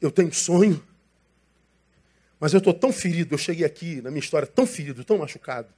[0.00, 0.82] eu tenho um sonho,
[2.38, 5.68] mas eu estou tão ferido, eu cheguei aqui na minha história tão ferido, tão machucado,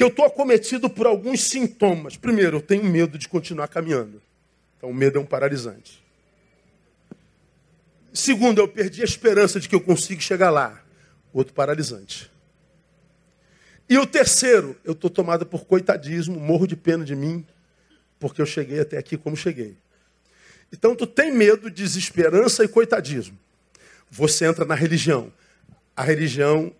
[0.00, 2.16] que eu estou acometido por alguns sintomas.
[2.16, 4.22] Primeiro, eu tenho medo de continuar caminhando.
[4.78, 6.02] Então, o medo é um paralisante.
[8.10, 10.82] Segundo, eu perdi a esperança de que eu consiga chegar lá.
[11.34, 12.32] Outro paralisante.
[13.90, 17.46] E o terceiro, eu estou tomado por coitadismo, morro de pena de mim,
[18.18, 19.76] porque eu cheguei até aqui como cheguei.
[20.72, 23.38] Então, tu tem medo, desesperança e coitadismo.
[24.10, 25.30] Você entra na religião.
[25.94, 26.74] A religião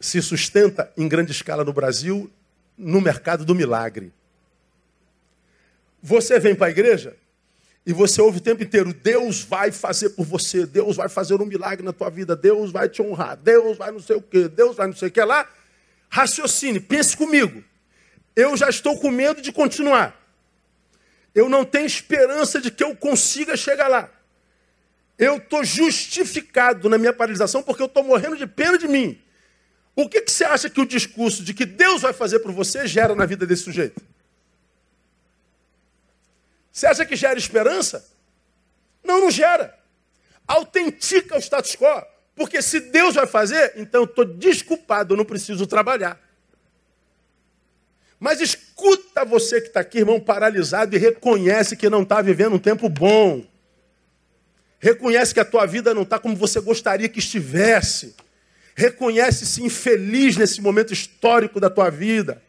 [0.00, 2.30] se sustenta em grande escala no Brasil
[2.76, 4.10] no mercado do milagre.
[6.02, 7.14] Você vem para a igreja
[7.84, 11.44] e você ouve o tempo inteiro: Deus vai fazer por você, Deus vai fazer um
[11.44, 14.76] milagre na tua vida, Deus vai te honrar, Deus vai não sei o quê, Deus
[14.76, 15.46] vai não sei o que lá.
[16.08, 17.62] Raciocine, pense comigo.
[18.34, 20.18] Eu já estou com medo de continuar.
[21.34, 24.10] Eu não tenho esperança de que eu consiga chegar lá.
[25.18, 29.20] Eu estou justificado na minha paralisação porque eu estou morrendo de pena de mim.
[29.94, 32.86] O que, que você acha que o discurso de que Deus vai fazer por você
[32.86, 34.00] gera na vida desse sujeito?
[36.72, 38.08] Você acha que gera esperança?
[39.02, 39.78] Não, não gera.
[40.46, 42.04] Autentica o status quo.
[42.34, 46.18] Porque se Deus vai fazer, então eu estou desculpado, eu não preciso trabalhar.
[48.18, 52.58] Mas escuta você que está aqui, irmão, paralisado, e reconhece que não está vivendo um
[52.58, 53.44] tempo bom.
[54.78, 58.14] Reconhece que a tua vida não está como você gostaria que estivesse.
[58.74, 62.42] Reconhece-se infeliz nesse momento histórico da tua vida.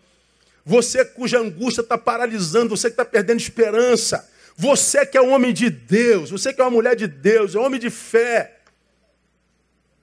[0.63, 4.29] Você cuja angústia está paralisando, você que está perdendo esperança.
[4.55, 7.59] Você que é um homem de Deus, você que é uma mulher de Deus, é
[7.59, 8.59] um homem de fé.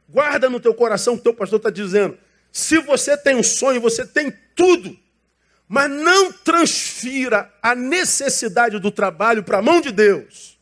[0.09, 2.19] Guarda no teu coração o que teu pastor está dizendo.
[2.51, 4.97] Se você tem um sonho, você tem tudo.
[5.69, 10.58] Mas não transfira a necessidade do trabalho para a mão de Deus.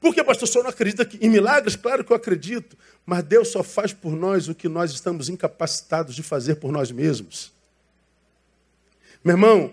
[0.00, 1.74] Porque, pastor, o senhor não acredita em milagres?
[1.74, 2.76] Claro que eu acredito.
[3.04, 6.90] Mas Deus só faz por nós o que nós estamos incapacitados de fazer por nós
[6.92, 7.52] mesmos.
[9.24, 9.72] Meu irmão,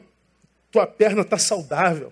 [0.72, 2.12] tua perna está saudável.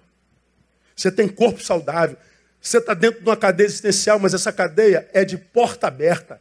[0.95, 2.17] Você tem corpo saudável.
[2.61, 6.39] Você está dentro de uma cadeia existencial, mas essa cadeia é de porta aberta.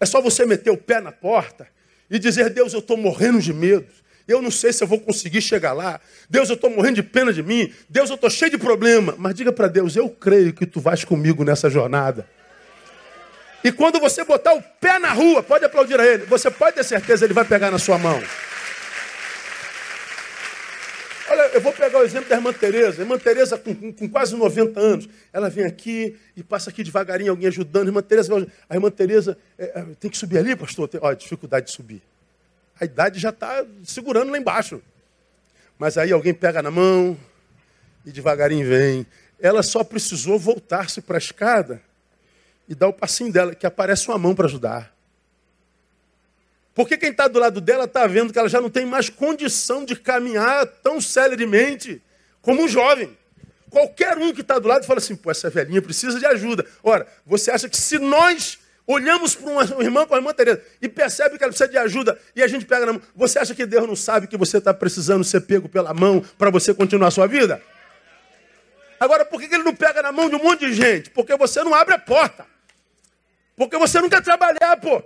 [0.00, 1.68] É só você meter o pé na porta
[2.10, 3.86] e dizer: Deus, eu estou morrendo de medo.
[4.26, 6.00] Eu não sei se eu vou conseguir chegar lá.
[6.28, 7.72] Deus, eu estou morrendo de pena de mim.
[7.88, 9.14] Deus, eu estou cheio de problema.
[9.18, 12.26] Mas diga para Deus: eu creio que tu vais comigo nessa jornada.
[13.64, 16.24] E quando você botar o pé na rua, pode aplaudir a ele.
[16.26, 18.20] Você pode ter certeza, ele vai pegar na sua mão.
[21.32, 23.00] Olha, eu vou pegar o exemplo da irmã Tereza.
[23.00, 27.30] Irmã Tereza, com, com, com, quase 90 anos, ela vem aqui e passa aqui devagarinho,
[27.30, 27.84] alguém ajudando.
[27.84, 30.88] A irmã Tereza, a irmã Tereza é, é, tem que subir ali, pastor?
[30.88, 32.02] Tem, olha, dificuldade de subir.
[32.80, 34.82] A idade já está segurando lá embaixo.
[35.78, 37.18] Mas aí alguém pega na mão
[38.04, 39.06] e devagarinho vem.
[39.40, 41.82] Ela só precisou voltar-se para a escada
[42.68, 44.94] e dar o passinho dela, que aparece uma mão para ajudar.
[46.74, 49.84] Porque quem está do lado dela está vendo que ela já não tem mais condição
[49.84, 52.00] de caminhar tão celeremente
[52.40, 53.16] como um jovem.
[53.68, 56.66] Qualquer um que está do lado fala assim, pô, essa velhinha precisa de ajuda.
[56.82, 60.88] Ora, você acha que se nós olhamos para uma irmã com a irmã Tereza e
[60.88, 63.64] percebe que ela precisa de ajuda e a gente pega na mão, você acha que
[63.64, 67.10] Deus não sabe que você está precisando ser pego pela mão para você continuar a
[67.10, 67.62] sua vida?
[68.98, 71.10] Agora, por que ele não pega na mão de um monte de gente?
[71.10, 72.46] Porque você não abre a porta.
[73.56, 75.02] Porque você não quer trabalhar, pô.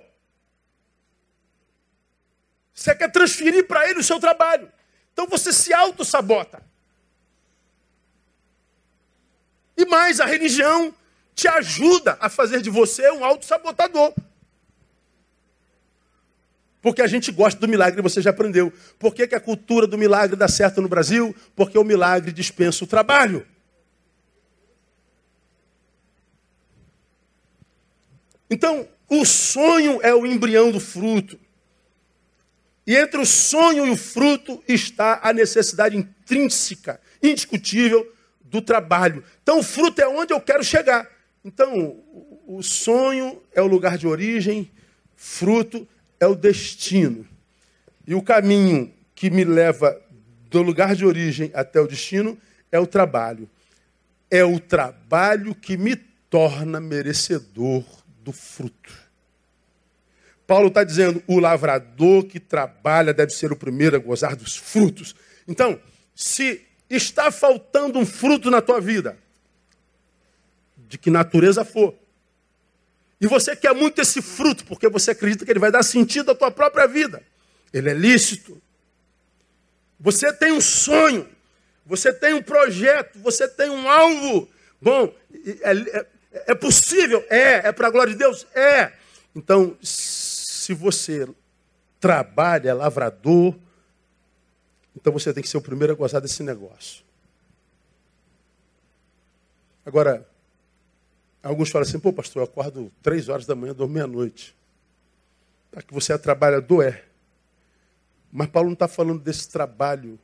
[2.74, 4.70] Você quer transferir para ele o seu trabalho.
[5.14, 6.62] Então você se auto-sabota.
[9.78, 10.94] E mais, a religião
[11.37, 14.14] te ajuda a fazer de você um auto-sabotador.
[16.81, 18.72] Porque a gente gosta do milagre, você já aprendeu.
[18.99, 21.37] Por que, que a cultura do milagre dá certo no Brasil?
[21.55, 23.46] Porque o milagre dispensa o trabalho.
[28.49, 31.38] Então, o sonho é o embrião do fruto.
[32.87, 39.25] E entre o sonho e o fruto está a necessidade intrínseca, indiscutível, do trabalho.
[39.42, 41.15] Então, o fruto é onde eu quero chegar.
[41.46, 42.02] Então,
[42.44, 44.68] o sonho é o lugar de origem,
[45.14, 45.87] fruto
[46.18, 47.24] é o destino.
[48.04, 49.96] E o caminho que me leva
[50.50, 52.37] do lugar de origem até o destino
[52.72, 53.48] é o trabalho.
[54.28, 57.85] É o trabalho que me torna merecedor
[58.24, 58.92] do fruto.
[60.48, 65.14] Paulo está dizendo: o lavrador que trabalha deve ser o primeiro a gozar dos frutos.
[65.46, 65.80] Então,
[66.12, 69.16] se está faltando um fruto na tua vida,
[70.88, 71.94] de que natureza for,
[73.18, 76.35] E você quer muito esse fruto, porque você acredita que ele vai dar sentido à
[76.35, 77.22] tua própria vida.
[77.72, 78.61] Ele é lícito.
[79.99, 81.27] Você tem um sonho,
[81.87, 84.51] você tem um projeto, você tem um alvo.
[84.83, 85.14] Bom,
[85.62, 86.07] é, é,
[86.49, 87.25] é possível?
[87.31, 87.68] É.
[87.68, 88.46] É para a glória de Deus?
[88.55, 88.92] É.
[89.35, 91.27] Então, se você
[91.99, 93.55] trabalha, é lavrador,
[94.94, 97.03] então você tem que ser o primeiro a gozar desse negócio.
[99.87, 100.29] Agora,
[101.46, 104.54] alguns falam assim, pô, pastor, eu acordo três horas da manhã, dormo meia-noite.
[105.70, 107.04] Tá, que você é trabalhador, é.
[108.32, 110.18] Mas Paulo não está falando desse trabalho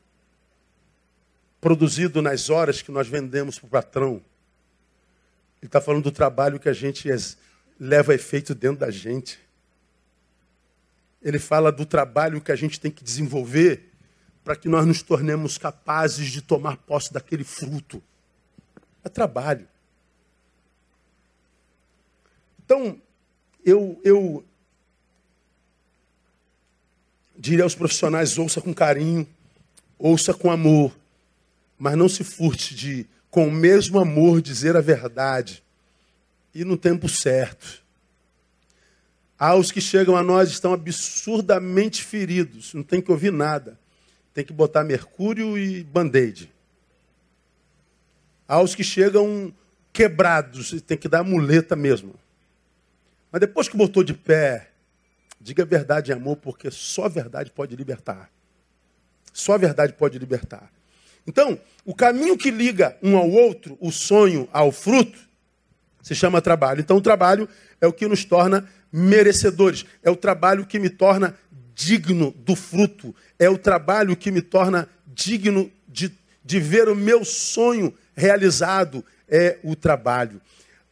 [1.61, 4.15] produzido nas horas que nós vendemos para o patrão.
[5.61, 7.09] Ele está falando do trabalho que a gente
[7.79, 9.39] leva efeito dentro da gente.
[11.23, 13.93] Ele fala do trabalho que a gente tem que desenvolver
[14.43, 18.03] para que nós nos tornemos capazes de tomar posse daquele fruto.
[19.05, 19.69] É trabalho.
[22.65, 22.99] Então,
[23.65, 24.45] eu, eu
[27.37, 29.27] diria aos profissionais: ouça com carinho,
[29.99, 30.97] ouça com amor,
[31.79, 35.63] mas não se furte de, com o mesmo amor, dizer a verdade
[36.55, 37.83] e no tempo certo.
[39.39, 43.79] Há os que chegam a nós estão absurdamente feridos, não tem que ouvir nada,
[44.33, 46.49] tem que botar mercúrio e band-aid.
[48.47, 49.53] Há os que chegam
[49.93, 52.15] quebrados, tem que dar muleta mesmo.
[53.33, 54.69] Mas depois que botou de pé,
[55.41, 58.31] diga a verdade em amor, porque só a verdade pode libertar.
[59.33, 60.71] Só a verdade pode libertar.
[61.27, 65.19] Então, o caminho que liga um ao outro, o sonho ao fruto,
[66.03, 66.81] se chama trabalho.
[66.81, 67.49] Então, o trabalho
[67.81, 69.87] é o que nos torna merecedores.
[70.03, 71.35] É o trabalho que me torna
[71.75, 73.15] digno do fruto.
[73.39, 76.13] É o trabalho que me torna digno de,
[76.45, 79.05] de ver o meu sonho realizado.
[79.29, 80.41] É o trabalho.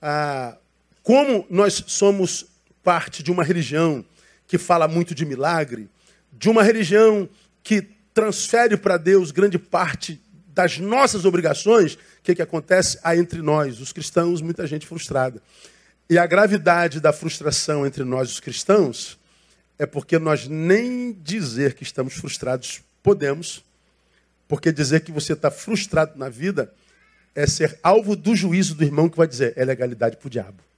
[0.00, 0.56] Ah,
[1.02, 2.46] como nós somos
[2.82, 4.04] parte de uma religião
[4.46, 5.88] que fala muito de milagre,
[6.32, 7.28] de uma religião
[7.62, 12.98] que transfere para Deus grande parte das nossas obrigações, o que, que acontece?
[13.02, 15.40] Há entre nós, os cristãos, muita gente frustrada.
[16.08, 19.18] E a gravidade da frustração entre nós, os cristãos,
[19.78, 23.64] é porque nós nem dizer que estamos frustrados podemos,
[24.48, 26.72] porque dizer que você está frustrado na vida
[27.34, 30.69] é ser alvo do juízo do irmão que vai dizer é legalidade para o diabo.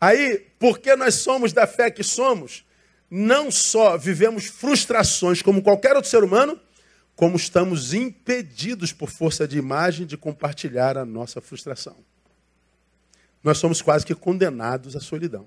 [0.00, 2.64] Aí, porque nós somos da fé que somos,
[3.10, 6.60] não só vivemos frustrações como qualquer outro ser humano,
[7.14, 11.96] como estamos impedidos por força de imagem de compartilhar a nossa frustração.
[13.42, 15.46] Nós somos quase que condenados à solidão.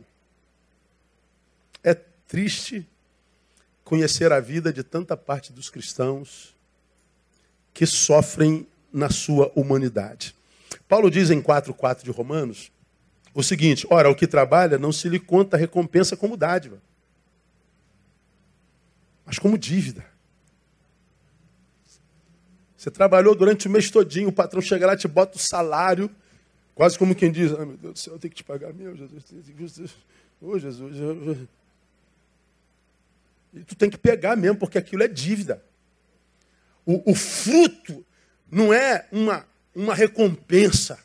[1.83, 2.87] É triste
[3.83, 6.55] conhecer a vida de tanta parte dos cristãos
[7.73, 10.35] que sofrem na sua humanidade.
[10.87, 12.71] Paulo diz em 4:4 de Romanos
[13.33, 16.81] o seguinte: ora, o que trabalha não se lhe conta a recompensa como dádiva,
[19.25, 20.05] mas como dívida.
[22.75, 26.09] Você trabalhou durante o mês todinho, o patrão chega lá, te bota o salário,
[26.73, 28.95] quase como quem diz, ah, meu Deus do céu, eu tenho que te pagar, meu
[28.95, 29.95] Jesus,
[30.41, 31.47] oh, Jesus.
[33.53, 35.61] E tu tem que pegar mesmo, porque aquilo é dívida.
[36.85, 38.05] O, o fruto
[38.49, 40.99] não é uma, uma recompensa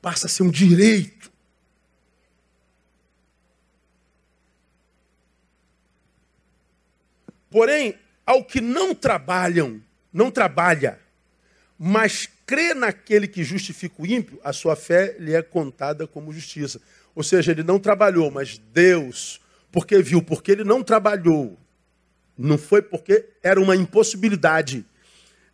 [0.00, 1.30] passa a ser um direito.
[7.50, 7.94] Porém,
[8.26, 9.82] ao que não trabalham,
[10.12, 10.98] não trabalha,
[11.78, 16.80] mas crê naquele que justifica o ímpio, a sua fé lhe é contada como justiça.
[17.14, 19.40] Ou seja, ele não trabalhou, mas Deus,
[19.72, 21.58] porque viu, porque ele não trabalhou,
[22.36, 24.84] não foi porque era uma impossibilidade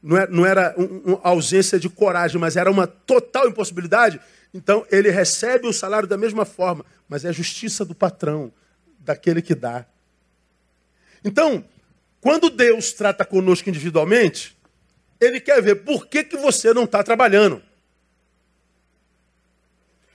[0.04, 0.74] não era, não era
[1.22, 4.20] ausência de coragem, mas era uma total impossibilidade,
[4.52, 8.52] então ele recebe o salário da mesma forma, mas é a justiça do patrão,
[8.98, 9.86] daquele que dá.
[11.24, 11.64] Então,
[12.20, 14.54] quando Deus trata conosco individualmente,
[15.18, 17.62] ele quer ver por que, que você não está trabalhando.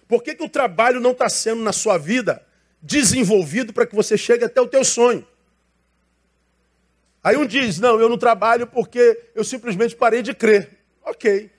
[0.08, 2.46] Por que, que o trabalho não está sendo na sua vida
[2.80, 5.26] desenvolvido para que você chegue até o teu sonho?
[7.24, 10.78] Aí um diz: Não, eu não trabalho porque eu simplesmente parei de crer.
[11.04, 11.52] Ok.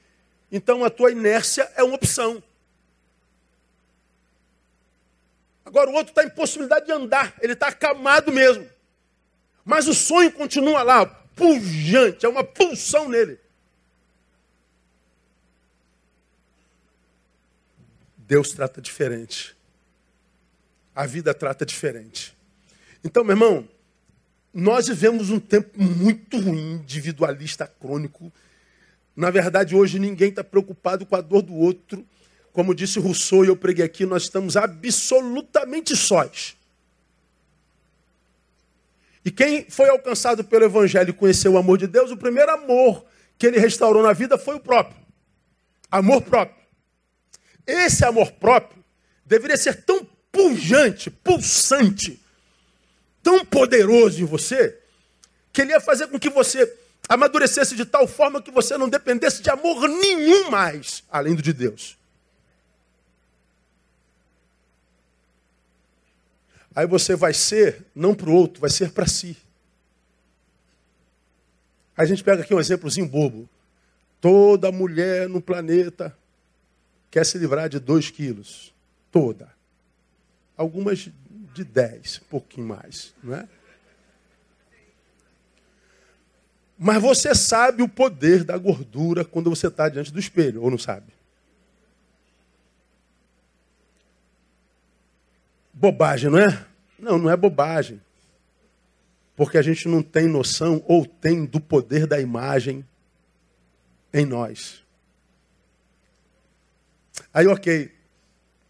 [0.51, 2.43] Então a tua inércia é uma opção.
[5.65, 8.69] Agora o outro está em possibilidade de andar, ele está acamado mesmo.
[9.65, 13.39] Mas o sonho continua lá, pujante, é uma pulsão nele.
[18.17, 19.57] Deus trata diferente.
[20.95, 22.37] A vida trata diferente.
[23.05, 23.69] Então, meu irmão,
[24.53, 28.32] nós vivemos um tempo muito ruim, individualista, crônico.
[29.14, 32.05] Na verdade, hoje ninguém está preocupado com a dor do outro.
[32.53, 36.57] Como disse Rousseau e eu preguei aqui, nós estamos absolutamente sós.
[39.24, 43.05] E quem foi alcançado pelo Evangelho e conheceu o amor de Deus, o primeiro amor
[43.38, 44.96] que ele restaurou na vida foi o próprio.
[45.90, 46.61] Amor próprio.
[47.66, 48.82] Esse amor próprio
[49.24, 52.20] deveria ser tão pujante, pulsante,
[53.23, 54.79] tão poderoso em você,
[55.53, 56.77] que ele ia fazer com que você
[57.09, 61.53] amadurecesse de tal forma que você não dependesse de amor nenhum mais, além do de
[61.53, 61.99] Deus.
[66.75, 69.37] Aí você vai ser, não para o outro, vai ser para si.
[71.97, 73.49] A gente pega aqui um exemplozinho bobo.
[74.21, 76.16] Toda mulher no planeta
[77.11, 78.73] quer se livrar de dois quilos.
[79.11, 79.53] Toda.
[80.57, 81.09] Algumas
[81.53, 83.48] de dez, um pouquinho mais, não é?
[86.78, 90.78] Mas você sabe o poder da gordura quando você está diante do espelho, ou não
[90.78, 91.12] sabe?
[95.74, 96.66] Bobagem, não é?
[96.98, 98.01] Não, não é bobagem.
[99.36, 102.82] Porque a gente não tem noção ou tem do poder da imagem
[104.12, 104.82] em nós.
[107.32, 107.94] Aí, ok,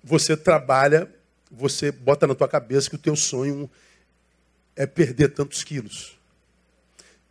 [0.03, 1.09] você trabalha,
[1.51, 3.69] você bota na tua cabeça que o teu sonho
[4.77, 6.19] é perder tantos quilos.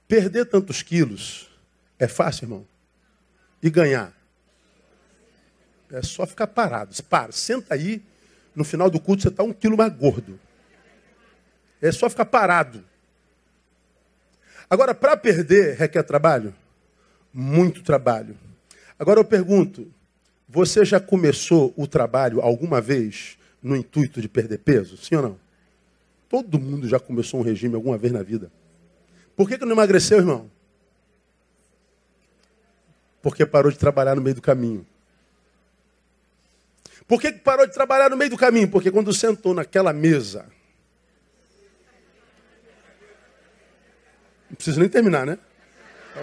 [0.08, 1.50] Perder tantos quilos
[1.98, 2.68] é fácil, irmão?
[3.62, 4.14] E ganhar?
[5.92, 6.94] É só ficar parado.
[7.04, 8.04] Para, senta aí.
[8.56, 10.40] No final do culto você está um quilo mais gordo.
[11.82, 12.84] É só ficar parado.
[14.70, 16.54] Agora, para perder, requer trabalho?
[17.34, 18.38] Muito trabalho.
[18.98, 19.92] Agora eu pergunto:
[20.48, 24.98] você já começou o trabalho alguma vez no intuito de perder peso?
[24.98, 25.40] Sim ou não?
[26.28, 28.52] Todo mundo já começou um regime alguma vez na vida.
[29.36, 30.50] Por que, que não emagreceu, irmão?
[33.22, 34.86] Porque parou de trabalhar no meio do caminho.
[37.08, 38.70] Por que, que parou de trabalhar no meio do caminho?
[38.70, 40.46] Porque quando sentou naquela mesa,
[44.48, 45.40] não preciso nem terminar, né?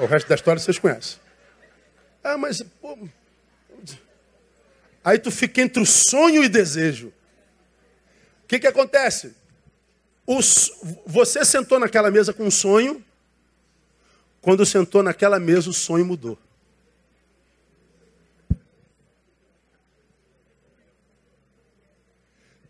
[0.01, 1.19] O resto da história vocês conhecem.
[2.23, 2.97] Ah, mas pô...
[5.05, 7.13] aí tu fica entre o sonho e desejo.
[8.47, 9.35] O que, que acontece?
[10.25, 10.71] Os...
[11.05, 13.05] Você sentou naquela mesa com um sonho,
[14.41, 16.39] quando sentou naquela mesa, o sonho mudou.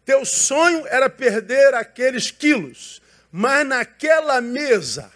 [0.03, 5.13] Teu sonho era perder aqueles quilos, mas naquela mesa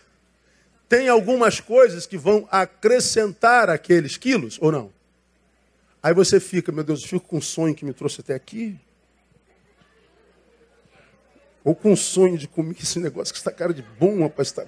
[0.90, 4.92] tem algumas coisas que vão acrescentar aqueles quilos ou não?
[6.02, 8.78] Aí você fica, meu Deus, eu fico com um sonho que me trouxe até aqui.
[11.64, 14.50] Ou com sonho de comer esse negócio que está cara de bom, rapaz.
[14.52, 14.64] Tá...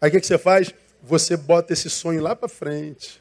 [0.00, 0.72] Aí o que, que você faz?
[1.02, 3.20] Você bota esse sonho lá para frente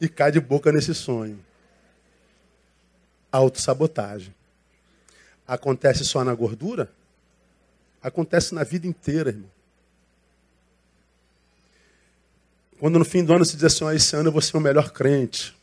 [0.00, 1.44] e cai de boca nesse sonho.
[3.32, 4.34] Autossabotagem.
[5.46, 6.90] Acontece só na gordura?
[8.02, 9.50] Acontece na vida inteira, irmão.
[12.78, 14.60] Quando no fim do ano se diz assim, oh, esse ano eu vou ser o
[14.60, 15.56] melhor crente.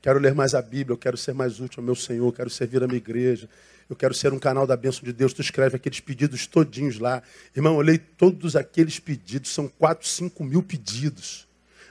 [0.00, 2.82] Quero ler mais a Bíblia, eu quero ser mais útil ao meu Senhor, quero servir
[2.82, 3.48] a minha igreja,
[3.88, 5.32] eu quero ser um canal da bênção de Deus.
[5.32, 7.22] Tu escreve aqueles pedidos todinhos lá.
[7.54, 11.46] Irmão, eu leio todos aqueles pedidos, são 4, 5 mil pedidos.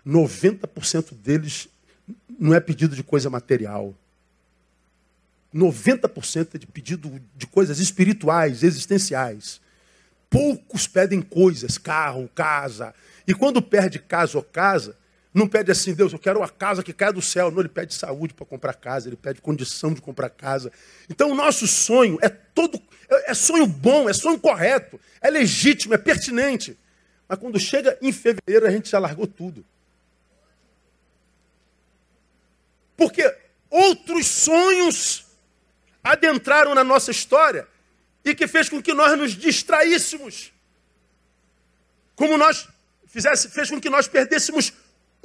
[0.05, 1.69] 90% deles
[2.37, 3.95] não é pedido de coisa material.
[5.53, 9.61] 90% é de pedido de coisas espirituais, existenciais.
[10.29, 12.93] Poucos pedem coisas, carro, casa.
[13.25, 14.97] E quando perde casa ou casa,
[15.35, 17.51] não pede assim, Deus, eu quero uma casa que caia do céu.
[17.51, 20.71] Não, ele pede saúde para comprar casa, ele pede condição de comprar casa.
[21.09, 25.97] Então o nosso sonho é todo, é, sonho bom, é sonho correto, é legítimo, é
[25.97, 26.79] pertinente.
[27.27, 29.65] Mas quando chega em fevereiro, a gente já largou tudo.
[32.95, 33.35] Porque
[33.69, 35.25] outros sonhos
[36.01, 37.67] adentraram na nossa história
[38.23, 40.53] e que fez com que nós nos distraíssemos.
[42.15, 42.69] Como nós
[43.05, 44.71] fizesse, fez com que nós perdêssemos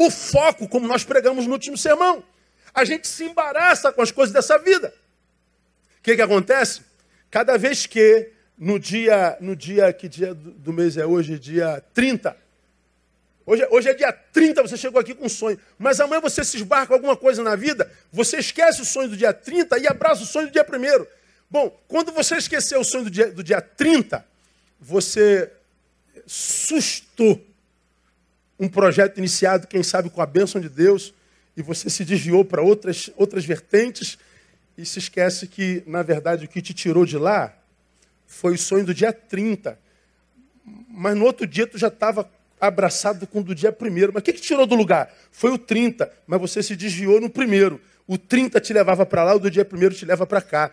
[0.01, 2.25] o foco, como nós pregamos no último sermão.
[2.73, 4.95] A gente se embaraça com as coisas dessa vida.
[5.99, 6.81] O que, que acontece?
[7.31, 11.39] Cada vez que no dia, no dia, que dia do mês é hoje?
[11.39, 12.35] Dia 30.
[13.45, 15.61] Hoje, hoje é dia 30, você chegou aqui com um sonho.
[15.79, 19.19] Mas amanhã você se esbarca com alguma coisa na vida, você esquece o sonho do
[19.19, 21.07] dia 30 e abraça o sonho do dia 1
[21.51, 24.25] Bom, quando você esqueceu o sonho do dia, do dia 30,
[24.81, 25.53] você
[26.27, 27.50] sustou
[28.61, 31.15] um projeto iniciado, quem sabe, com a bênção de Deus,
[31.57, 34.19] e você se desviou para outras, outras vertentes
[34.77, 37.55] e se esquece que, na verdade, o que te tirou de lá
[38.27, 39.79] foi o sonho do dia 30.
[40.89, 42.31] Mas no outro dia tu já estava
[42.61, 44.13] abraçado com o do dia primeiro.
[44.13, 45.13] Mas o que, que tirou do lugar?
[45.33, 47.81] Foi o 30, mas você se desviou no primeiro.
[48.07, 50.71] o 30 te levava para lá, o do dia primeiro te leva para cá.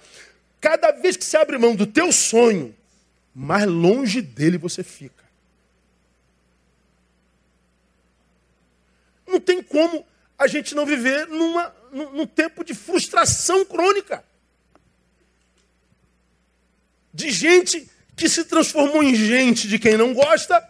[0.60, 2.76] Cada vez que você abre mão do teu sonho,
[3.34, 5.17] mais longe dele você fica.
[9.28, 10.06] Não tem como
[10.38, 14.24] a gente não viver numa, num, num tempo de frustração crônica.
[17.14, 20.64] De gente que se transformou em gente de quem não gosta,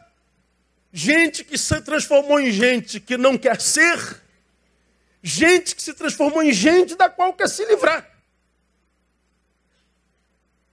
[0.92, 4.22] gente que se transformou em gente que não quer ser,
[5.22, 8.10] gente que se transformou em gente da qual quer se livrar.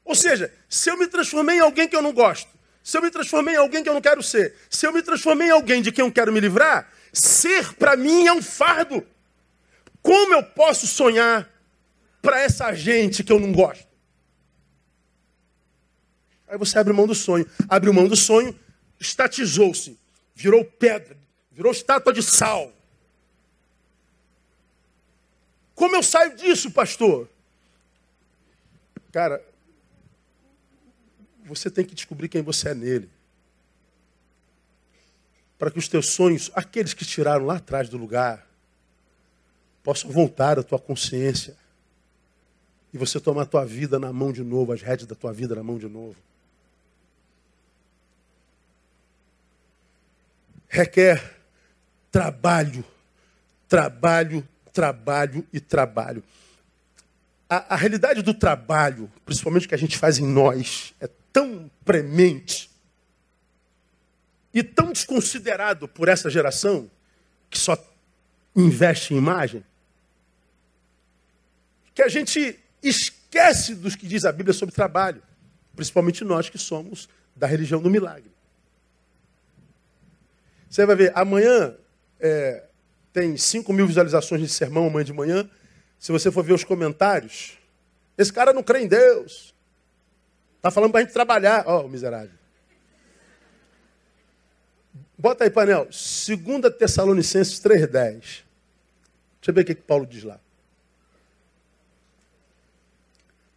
[0.05, 2.49] Ou seja, se eu me transformei em alguém que eu não gosto,
[2.83, 5.49] se eu me transformei em alguém que eu não quero ser, se eu me transformei
[5.49, 9.07] em alguém de quem eu quero me livrar, ser para mim é um fardo.
[10.03, 11.49] Como eu posso sonhar
[12.21, 13.87] para essa gente que eu não gosto?
[16.47, 17.49] Aí você abre mão do sonho.
[17.69, 18.59] Abriu mão do sonho,
[19.01, 19.99] estatizou-se,
[20.35, 21.17] virou pedra,
[21.51, 22.73] virou estátua de sal.
[25.75, 27.29] Como eu saio disso, pastor?
[29.11, 29.43] Cara,
[31.45, 33.11] você tem que descobrir quem você é nele.
[35.59, 38.47] Para que os teus sonhos, aqueles que tiraram lá atrás do lugar,
[39.83, 41.57] possam voltar à tua consciência.
[42.93, 45.55] E você tomar a tua vida na mão de novo, as rédeas da tua vida
[45.55, 46.17] na mão de novo.
[50.75, 51.23] requer
[52.11, 52.85] trabalho,
[53.69, 56.23] trabalho, trabalho e trabalho.
[57.49, 62.64] A, a, realidade do trabalho, principalmente que a gente faz em nós, é tão premente
[64.55, 66.89] e tão desconsiderado por essa geração
[67.51, 67.77] que só
[68.55, 69.65] investe em imagem,
[71.93, 75.21] que a gente esquece dos que diz a Bíblia sobre trabalho,
[75.75, 78.31] principalmente nós que somos da religião do milagre.
[80.71, 81.75] Você vai ver, amanhã
[82.21, 82.65] é,
[83.13, 85.51] tem 5 mil visualizações de sermão amanhã de manhã.
[85.99, 87.59] Se você for ver os comentários,
[88.17, 89.55] esse cara não crê em Deus.
[90.57, 91.65] Está falando para a gente trabalhar.
[91.67, 92.44] Ó, oh, miserável.
[95.25, 95.87] Bota aí, painel.
[95.87, 98.21] 2 Tessalonicenses 3,10.
[98.21, 98.45] Deixa
[99.47, 100.39] eu ver o que, que Paulo diz lá.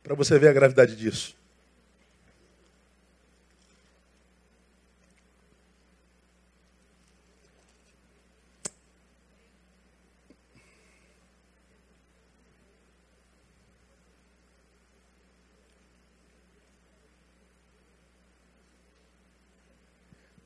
[0.02, 1.36] Para você ver a gravidade disso.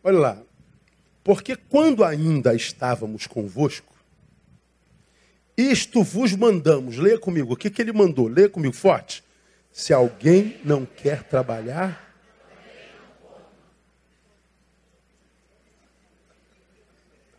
[0.04, 0.51] Olha lá.
[1.24, 3.94] Porque quando ainda estávamos convosco,
[5.56, 6.98] isto vos mandamos.
[6.98, 7.54] Leia comigo.
[7.54, 8.28] O que, que ele mandou?
[8.28, 9.24] Leia comigo forte.
[9.72, 12.10] Se alguém não quer trabalhar.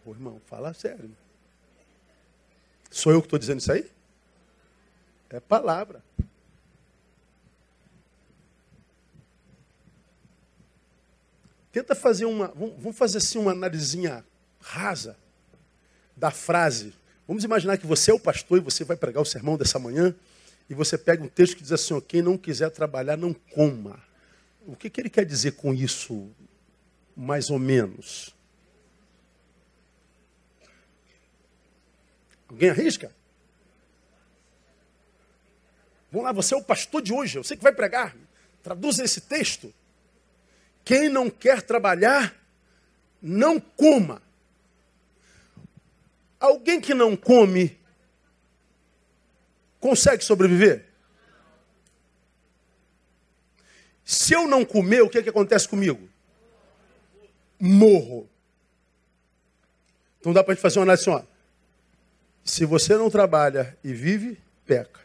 [0.05, 1.11] Ô irmão, fala sério.
[2.91, 3.91] Sou eu que estou dizendo isso aí?
[5.31, 6.03] É palavra.
[11.73, 14.23] Tenta fazer uma, vamos fazer assim uma analisinha
[14.61, 15.17] rasa
[16.15, 16.93] da frase.
[17.27, 20.15] Vamos imaginar que você é o pastor e você vai pregar o sermão dessa manhã
[20.69, 23.99] e você pega um texto que diz assim: quem não quiser trabalhar, não coma.
[24.67, 26.31] O que, que ele quer dizer com isso,
[27.17, 28.35] mais ou menos?
[32.49, 33.11] Alguém arrisca?
[36.13, 38.15] Vamos lá, você é o pastor de hoje, eu sei que vai pregar.
[38.63, 39.73] Traduza esse texto.
[40.85, 42.35] Quem não quer trabalhar,
[43.21, 44.21] não coma.
[46.41, 47.79] Alguém que não come,
[49.79, 50.87] consegue sobreviver?
[54.05, 56.09] Se eu não comer, o que, é que acontece comigo?
[57.59, 58.29] Morro.
[60.19, 61.33] Então dá para gente fazer uma análise assim, ó.
[62.45, 65.01] Se você não trabalha e vive, peca.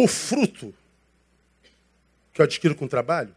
[0.00, 0.72] O fruto
[2.32, 3.34] que eu adquiro com o trabalho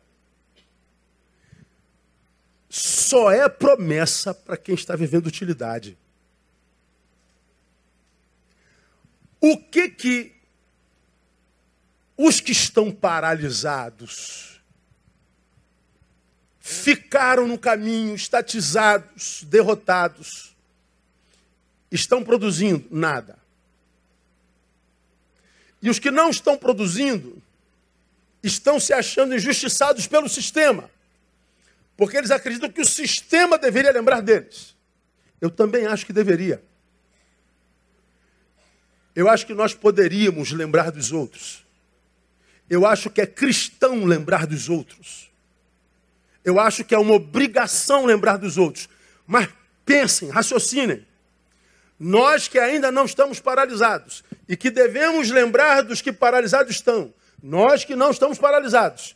[2.69, 5.97] só é promessa para quem está vivendo utilidade.
[9.39, 10.35] O que que
[12.15, 14.61] os que estão paralisados
[16.59, 20.55] ficaram no caminho, estatizados, derrotados,
[21.91, 23.40] estão produzindo nada.
[25.81, 27.41] E os que não estão produzindo
[28.43, 30.89] estão se achando injustiçados pelo sistema.
[31.97, 34.75] Porque eles acreditam que o sistema deveria lembrar deles.
[35.39, 36.63] Eu também acho que deveria.
[39.15, 41.65] Eu acho que nós poderíamos lembrar dos outros.
[42.69, 45.29] Eu acho que é cristão lembrar dos outros.
[46.43, 48.87] Eu acho que é uma obrigação lembrar dos outros.
[49.27, 49.49] Mas
[49.85, 51.05] pensem, raciocinem.
[51.99, 57.13] Nós que ainda não estamos paralisados e que devemos lembrar dos que paralisados estão.
[57.41, 59.15] Nós que não estamos paralisados.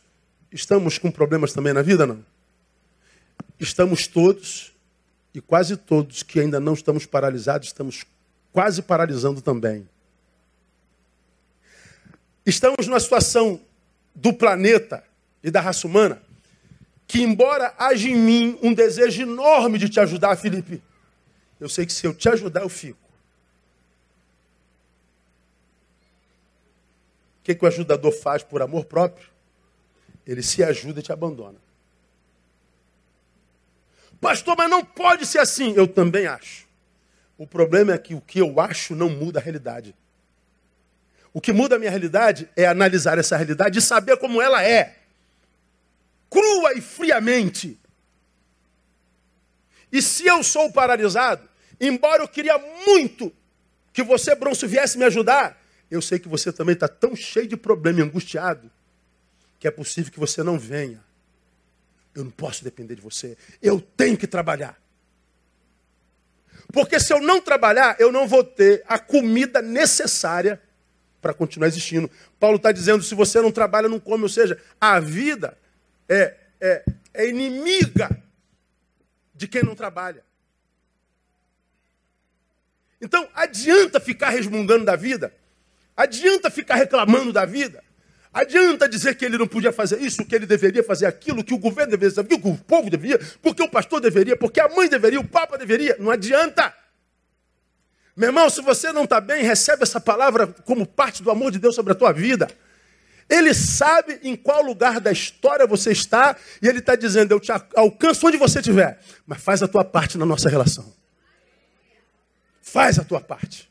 [0.50, 2.24] Estamos com problemas também na vida, não?
[3.60, 4.72] Estamos todos
[5.34, 8.06] e quase todos que ainda não estamos paralisados, estamos
[8.50, 9.86] quase paralisando também.
[12.46, 13.60] Estamos numa situação
[14.14, 15.04] do planeta
[15.44, 16.22] e da raça humana
[17.06, 20.82] que, embora haja em mim um desejo enorme de te ajudar, Felipe,
[21.60, 23.05] eu sei que se eu te ajudar, eu fico.
[27.46, 29.28] Que, que o ajudador faz por amor próprio?
[30.26, 31.60] Ele se ajuda e te abandona.
[34.20, 35.72] Pastor, mas não pode ser assim.
[35.76, 36.66] Eu também acho.
[37.38, 39.94] O problema é que o que eu acho não muda a realidade.
[41.32, 44.96] O que muda a minha realidade é analisar essa realidade e saber como ela é.
[46.28, 47.78] Crua e friamente.
[49.92, 51.48] E se eu sou paralisado,
[51.80, 53.32] embora eu queria muito
[53.92, 55.56] que você, Bronço, viesse me ajudar,
[55.90, 58.70] eu sei que você também está tão cheio de problema e angustiado
[59.58, 61.02] que é possível que você não venha.
[62.14, 63.36] Eu não posso depender de você.
[63.62, 64.80] Eu tenho que trabalhar.
[66.72, 70.60] Porque se eu não trabalhar, eu não vou ter a comida necessária
[71.20, 72.10] para continuar existindo.
[72.38, 74.22] Paulo está dizendo: se você não trabalha, não come.
[74.22, 75.56] Ou seja, a vida
[76.08, 76.84] é, é,
[77.14, 78.22] é inimiga
[79.34, 80.24] de quem não trabalha.
[83.00, 85.34] Então, adianta ficar resmungando da vida,
[85.96, 87.82] adianta ficar reclamando da vida,
[88.32, 91.58] adianta dizer que ele não podia fazer isso, que ele deveria fazer aquilo, que o
[91.58, 95.18] governo deveria fazer, que o povo deveria, porque o pastor deveria, porque a mãe deveria,
[95.18, 95.96] o papa deveria.
[95.98, 96.74] Não adianta.
[98.16, 101.58] Meu irmão, se você não está bem, recebe essa palavra como parte do amor de
[101.58, 102.48] Deus sobre a tua vida.
[103.28, 107.50] Ele sabe em qual lugar da história você está e ele está dizendo: Eu te
[107.74, 110.94] alcanço onde você estiver, mas faz a tua parte na nossa relação.
[112.62, 113.68] Faz a tua parte.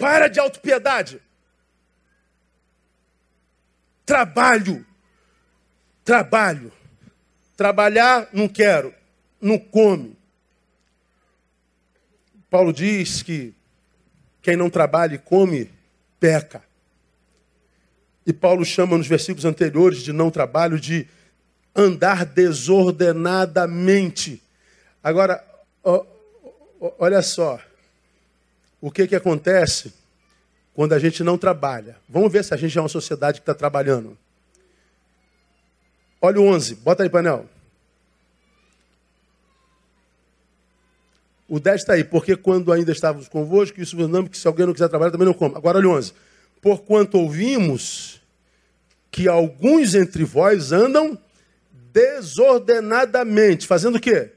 [0.00, 1.20] Para de autopiedade.
[4.06, 4.86] Trabalho.
[6.02, 6.72] Trabalho.
[7.54, 8.94] Trabalhar, não quero.
[9.38, 10.16] Não come.
[12.48, 13.52] Paulo diz que
[14.40, 15.70] quem não trabalha e come,
[16.18, 16.64] peca.
[18.26, 21.06] E Paulo chama nos versículos anteriores de não trabalho de
[21.76, 24.42] andar desordenadamente.
[25.02, 25.44] Agora,
[26.98, 27.60] olha só.
[28.80, 29.92] O que, que acontece
[30.74, 31.96] quando a gente não trabalha?
[32.08, 34.16] Vamos ver se a gente é uma sociedade que está trabalhando.
[36.22, 37.46] Olha o 11, bota aí, painel.
[41.48, 44.72] O 10 está aí, porque quando ainda estávamos convosco, isso não que se alguém não
[44.72, 45.56] quiser trabalhar, também não come.
[45.56, 46.12] Agora olha o 11.
[46.62, 48.20] Porquanto ouvimos
[49.10, 51.18] que alguns entre vós andam
[51.92, 54.30] desordenadamente, fazendo o quê?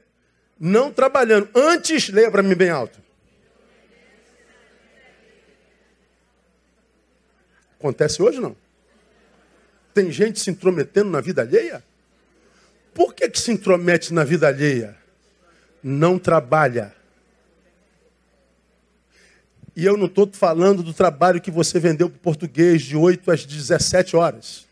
[0.58, 1.48] Não trabalhando.
[1.54, 3.03] Antes, leia para mim bem alto.
[7.84, 8.56] Acontece hoje não?
[9.92, 11.84] Tem gente se intrometendo na vida alheia?
[12.94, 14.96] Por que, que se intromete na vida alheia?
[15.82, 16.94] Não trabalha.
[19.76, 23.30] E eu não estou falando do trabalho que você vendeu para o português de 8
[23.30, 24.66] às 17 horas.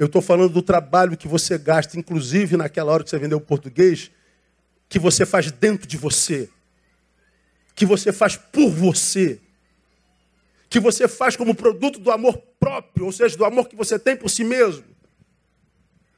[0.00, 3.40] Eu estou falando do trabalho que você gasta, inclusive naquela hora que você vendeu o
[3.40, 4.10] português,
[4.88, 6.50] que você faz dentro de você,
[7.72, 9.40] que você faz por você,
[10.68, 14.16] que você faz como produto do amor próprio, ou seja, do amor que você tem
[14.16, 14.84] por si mesmo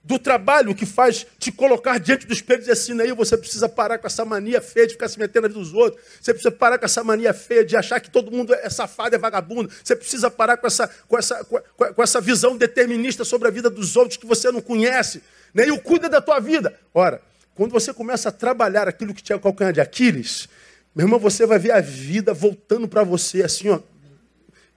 [0.09, 3.69] do trabalho que faz te colocar diante do espelho e dizer assim, aí você precisa
[3.69, 6.03] parar com essa mania feia de ficar se metendo na vida dos outros.
[6.19, 9.19] Você precisa parar com essa mania feia de achar que todo mundo é safado, é
[9.19, 9.71] vagabundo.
[9.85, 13.97] Você precisa parar com essa, com essa, com essa visão determinista sobre a vida dos
[13.97, 15.23] outros que você não conhece.
[15.53, 15.67] Né?
[15.67, 16.75] E o cuida da tua vida.
[16.95, 17.21] Ora,
[17.55, 20.49] quando você começa a trabalhar aquilo que tinha o calcanhar de Aquiles,
[20.95, 23.79] meu irmão, você vai ver a vida voltando para você assim, ó,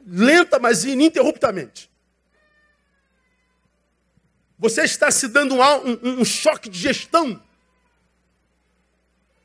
[0.05, 1.89] lenta, mas ininterruptamente.
[4.57, 7.41] Você está se dando um, um, um choque de gestão.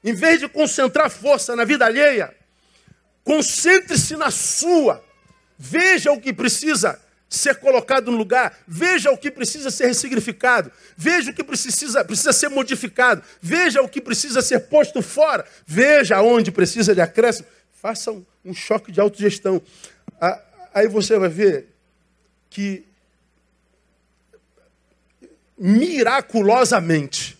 [0.04, 2.36] Em vez de concentrar força na vida alheia,
[3.24, 5.02] concentre-se na sua.
[5.58, 11.30] Veja o que precisa ser colocado no lugar, veja o que precisa ser ressignificado, veja
[11.30, 16.52] o que precisa, precisa ser modificado, veja o que precisa ser posto fora, veja onde
[16.52, 17.48] precisa de acréscimo.
[17.72, 19.60] Faça um, um choque de autogestão.
[20.76, 21.68] Aí você vai ver
[22.50, 22.84] que
[25.56, 27.38] miraculosamente,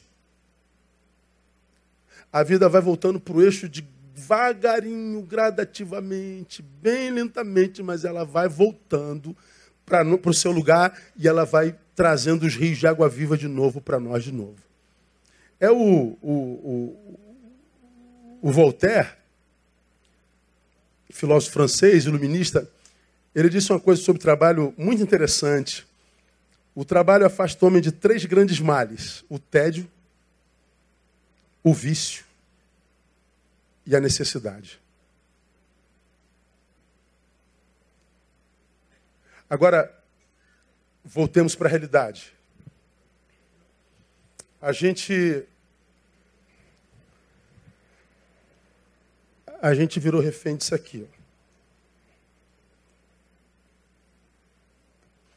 [2.33, 9.37] a vida vai voltando para o eixo devagarinho, gradativamente, bem lentamente, mas ela vai voltando
[9.85, 13.83] para o seu lugar e ela vai trazendo os rios de água viva de novo
[13.83, 14.57] para nós de novo.
[15.61, 17.21] É o, o, o,
[18.41, 19.11] o Voltaire,
[21.11, 22.67] filósofo francês, iluminista,
[23.37, 25.87] ele disse uma coisa sobre trabalho muito interessante.
[26.75, 29.87] O trabalho afasta o homem de três grandes males: o tédio,
[31.63, 32.25] o vício
[33.85, 34.81] e a necessidade.
[39.51, 39.95] Agora,
[41.05, 42.33] voltemos para a realidade.
[44.63, 45.45] A gente.
[49.61, 51.07] A gente virou refém disso aqui.
[51.07, 51.16] Ó.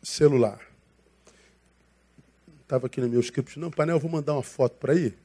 [0.09, 0.59] Celular.
[2.63, 3.59] Estava aqui no meu script.
[3.59, 5.15] Não, painel, vou mandar uma foto para aí.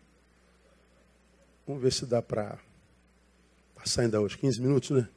[1.67, 2.59] Vamos ver se dá para
[3.75, 4.37] passar ainda hoje.
[4.37, 5.09] 15 minutos, né?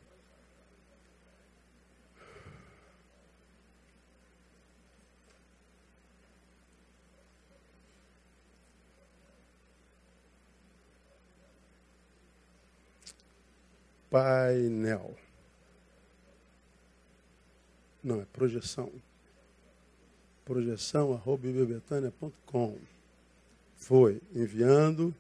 [14.09, 15.13] painel.
[18.01, 18.89] Não, é projeção.
[20.47, 22.77] Projeção arroba bebetânia.com.
[23.75, 25.13] Foi enviando,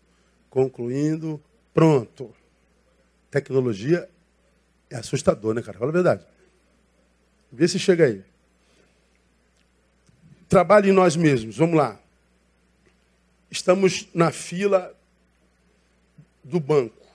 [0.49, 1.41] concluindo,
[1.73, 2.33] pronto.
[3.29, 4.09] Tecnologia
[4.89, 5.77] é assustador, né, cara?
[5.77, 6.25] Fala a verdade.
[7.51, 8.23] Vê se chega aí.
[10.47, 11.57] Trabalhe em nós mesmos.
[11.57, 11.99] Vamos lá.
[13.51, 14.95] Estamos na fila
[16.41, 17.07] do banco.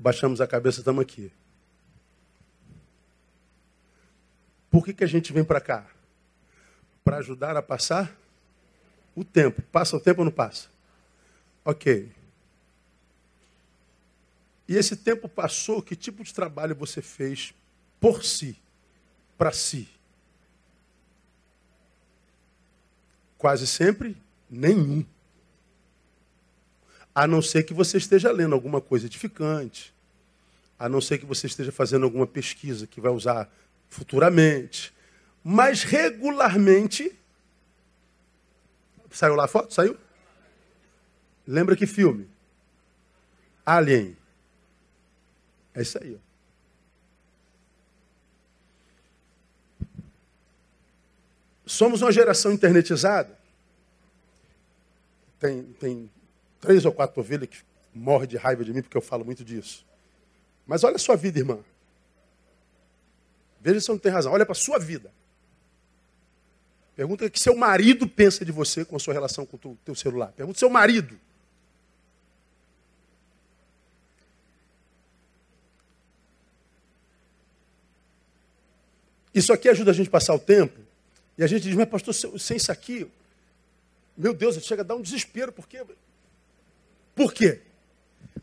[0.00, 1.30] baixamos a cabeça, estamos aqui.
[4.70, 5.86] Por que, que a gente vem para cá?
[7.02, 8.16] Para ajudar a passar
[9.14, 9.60] o tempo.
[9.62, 10.68] Passa o tempo ou não passa?
[11.64, 12.12] Ok.
[14.68, 17.52] E esse tempo passou, que tipo de trabalho você fez
[17.98, 18.56] por si,
[19.36, 19.88] para si?
[23.36, 24.16] Quase sempre,
[24.48, 25.04] nenhum.
[27.12, 29.92] A não ser que você esteja lendo alguma coisa edificante.
[30.78, 33.52] A não ser que você esteja fazendo alguma pesquisa que vai usar
[33.90, 34.94] futuramente.
[35.44, 37.14] Mas regularmente.
[39.10, 39.74] Saiu lá a foto?
[39.74, 39.98] Saiu?
[41.46, 42.30] Lembra que filme?
[43.66, 44.16] Alien.
[45.74, 46.14] É isso aí.
[46.14, 46.30] Ó.
[51.66, 53.38] Somos uma geração internetizada.
[55.38, 56.10] Tem, tem
[56.60, 57.58] três ou quatro ovelhas que
[57.94, 59.86] morrem de raiva de mim porque eu falo muito disso.
[60.66, 61.58] Mas olha a sua vida, irmã.
[63.60, 64.32] Veja se eu não tem razão.
[64.32, 65.12] Olha para a sua vida.
[66.96, 69.94] Pergunta o que seu marido pensa de você com a sua relação com o teu
[69.94, 70.32] celular.
[70.32, 71.18] Pergunta seu marido.
[79.32, 80.80] Isso aqui ajuda a gente a passar o tempo.
[81.38, 83.10] E a gente diz, mas pastor, sem isso aqui,
[84.16, 85.82] meu Deus, chega a dar um desespero, porque
[87.14, 87.62] por quê?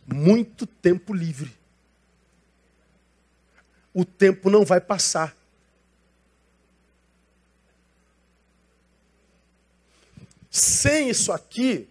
[0.05, 1.51] Muito tempo livre.
[3.97, 5.35] O tempo não vai passar.
[10.51, 11.89] Sem isso aqui,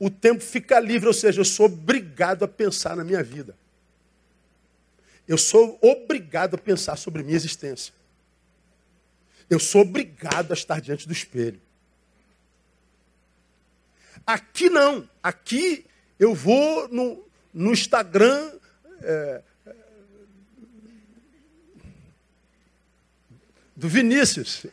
[0.00, 3.56] o tempo fica livre, ou seja, eu sou obrigado a pensar na minha vida.
[5.28, 7.94] Eu sou obrigado a pensar sobre minha existência.
[9.48, 11.60] Eu sou obrigado a estar diante do espelho.
[14.26, 15.08] Aqui não.
[15.22, 15.86] Aqui
[16.18, 18.58] eu vou no, no Instagram.
[19.02, 19.42] É,
[23.76, 24.66] do Vinícius.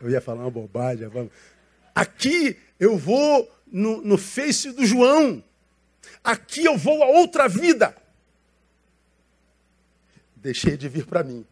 [0.00, 1.08] Eu ia falar uma bobagem.
[1.94, 5.42] Aqui eu vou no, no Face do João.
[6.22, 7.96] Aqui eu vou a outra vida.
[10.36, 11.44] Deixei de vir para mim.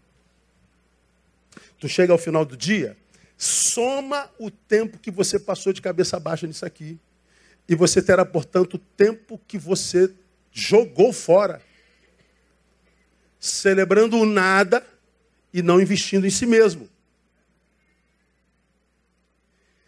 [1.78, 2.96] Tu chega ao final do dia,
[3.36, 6.98] soma o tempo que você passou de cabeça baixa nisso aqui.
[7.68, 10.10] E você terá, portanto, o tempo que você
[10.52, 11.60] jogou fora,
[13.38, 14.86] celebrando o nada
[15.56, 16.86] e não investindo em si mesmo.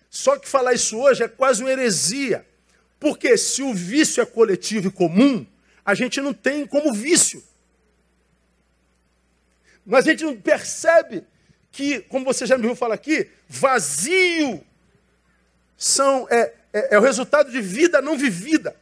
[0.08, 2.46] Só que falar isso hoje é quase uma heresia.
[2.98, 5.46] Porque se o vício é coletivo e comum,
[5.84, 7.44] a gente não tem como vício.
[9.84, 11.22] Mas a gente não percebe
[11.70, 14.64] que, como você já me viu falar aqui, vazio
[15.76, 18.74] são, é, é, é o resultado de vida não vivida.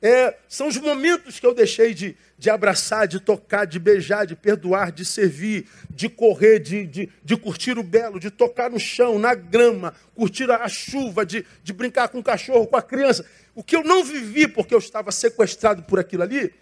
[0.00, 4.36] É, são os momentos que eu deixei de, de abraçar, de tocar, de beijar, de
[4.36, 9.18] perdoar, de servir, de correr, de, de, de curtir o belo, de tocar no chão,
[9.18, 13.26] na grama, curtir a chuva, de, de brincar com o cachorro, com a criança.
[13.56, 16.54] O que eu não vivi porque eu estava sequestrado por aquilo ali,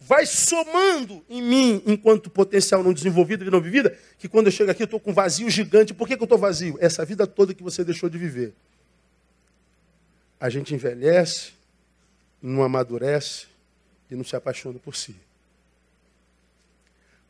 [0.00, 4.70] vai somando em mim, enquanto potencial não desenvolvido e não vivida, que quando eu chego
[4.70, 5.92] aqui eu estou com um vazio gigante.
[5.92, 6.78] Por que, que eu estou vazio?
[6.80, 8.54] Essa vida toda que você deixou de viver.
[10.40, 11.59] A gente envelhece,
[12.42, 13.46] não amadurece
[14.10, 15.16] e não se apaixona por si.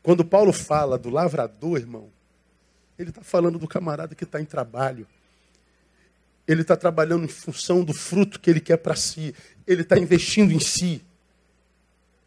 [0.01, 2.09] Quando Paulo fala do lavrador, irmão,
[2.97, 5.07] ele está falando do camarada que está em trabalho.
[6.47, 9.33] Ele está trabalhando em função do fruto que ele quer para si.
[9.67, 11.03] Ele está investindo em si.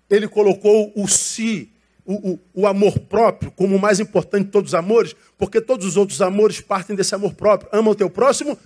[0.09, 1.73] Ele colocou o si,
[2.05, 5.87] o, o, o, amor próprio, como o mais importante de todos os amores, porque todos
[5.87, 7.69] os outros amores partem desse amor próprio.
[7.73, 8.59] Ama o teu próximo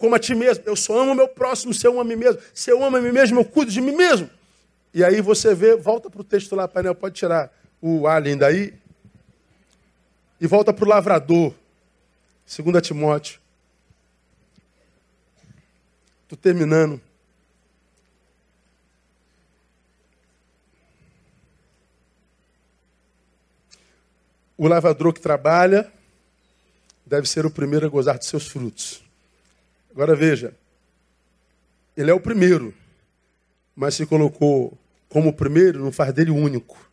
[0.00, 0.64] como a ti mesmo.
[0.66, 2.40] Eu só amo o meu próximo se eu amo a mim mesmo.
[2.54, 4.30] Se eu amo a mim mesmo, eu cuido de mim mesmo.
[4.94, 8.74] E aí você vê, volta para o texto lá, painel, pode tirar o alien daí.
[10.40, 11.54] E volta para o lavrador.
[12.48, 13.38] 2 Timóteo.
[16.22, 16.98] Estou terminando.
[24.56, 25.92] O lavrador que trabalha
[27.04, 29.09] deve ser o primeiro a gozar de seus frutos.
[29.90, 30.54] Agora veja,
[31.96, 32.72] ele é o primeiro,
[33.74, 34.78] mas se colocou
[35.08, 36.88] como primeiro, não faz dele único.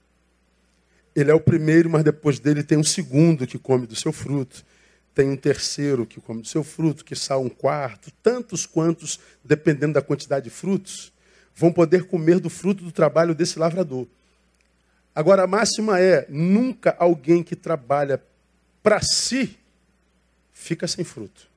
[1.16, 4.66] Ele é o primeiro, mas depois dele tem um segundo que come do seu fruto.
[5.14, 8.12] Tem um terceiro que come do seu fruto, que sai um quarto.
[8.22, 11.12] Tantos quantos, dependendo da quantidade de frutos,
[11.56, 14.06] vão poder comer do fruto do trabalho desse lavrador.
[15.16, 18.22] Agora, a máxima é: nunca alguém que trabalha
[18.84, 19.58] para si
[20.54, 21.48] fica sem fruto.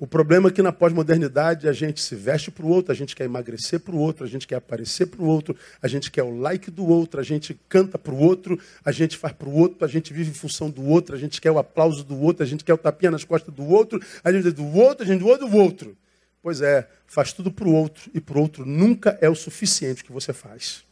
[0.00, 3.14] O problema é que na pós-modernidade a gente se veste para o outro, a gente
[3.14, 6.22] quer emagrecer para o outro, a gente quer aparecer para o outro, a gente quer
[6.22, 9.52] o like do outro, a gente canta para o outro, a gente faz para o
[9.52, 12.42] outro, a gente vive em função do outro, a gente quer o aplauso do outro,
[12.42, 15.18] a gente quer o tapinha nas costas do outro, a gente do outro, a gente
[15.18, 15.96] do outro, do outro.
[16.42, 20.02] Pois é, faz tudo para o outro e para o outro nunca é o suficiente
[20.02, 20.82] que você faz.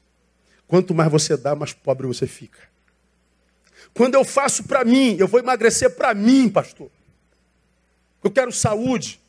[0.67, 2.61] Quanto mais você dá, mais pobre você fica.
[3.95, 6.91] Quando eu faço para mim, eu vou emagrecer para mim, pastor.
[8.23, 9.21] Eu quero saúde.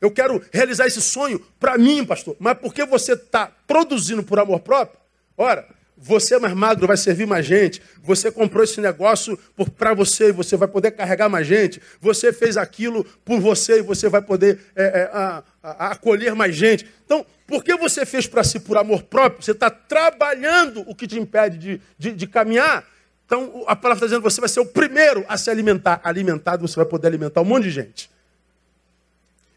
[0.00, 2.36] Eu quero realizar esse sonho para mim, pastor.
[2.38, 4.98] Mas porque você está produzindo por amor próprio?
[5.36, 5.66] Ora,
[6.00, 7.82] você é mais magro, vai servir mais gente.
[8.04, 9.36] Você comprou esse negócio
[9.76, 11.82] para você e você vai poder carregar mais gente.
[12.00, 16.54] Você fez aquilo por você e você vai poder é, é, a, a, acolher mais
[16.54, 16.86] gente.
[17.04, 21.18] Então, porque você fez para si por amor próprio, você está trabalhando o que te
[21.18, 22.86] impede de, de, de caminhar.
[23.28, 26.00] Então, a palavra está dizendo que você vai ser o primeiro a se alimentar.
[26.02, 28.10] Alimentado, você vai poder alimentar um monte de gente.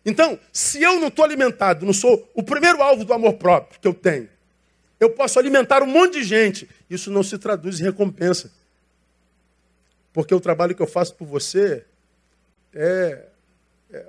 [0.06, 3.88] Então, se eu não estou alimentado, não sou o primeiro alvo do amor próprio que
[3.88, 4.28] eu tenho,
[5.00, 6.70] eu posso alimentar um monte de gente.
[6.90, 8.52] Isso não se traduz em recompensa.
[10.12, 11.86] Porque o trabalho que eu faço por você
[12.74, 13.26] é,
[13.90, 14.06] é,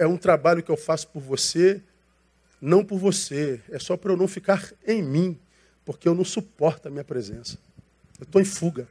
[0.00, 1.80] é um trabalho que eu faço por você,
[2.60, 3.62] não por você.
[3.70, 5.40] É só para eu não ficar em mim,
[5.86, 7.56] porque eu não suporto a minha presença.
[8.18, 8.88] Eu estou em fuga.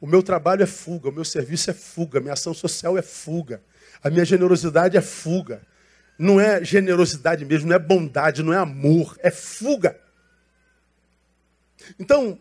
[0.00, 3.62] O meu trabalho é fuga, o meu serviço é fuga, minha ação social é fuga,
[4.02, 5.60] a minha generosidade é fuga.
[6.18, 9.98] Não é generosidade mesmo, não é bondade, não é amor, é fuga.
[11.98, 12.38] Então,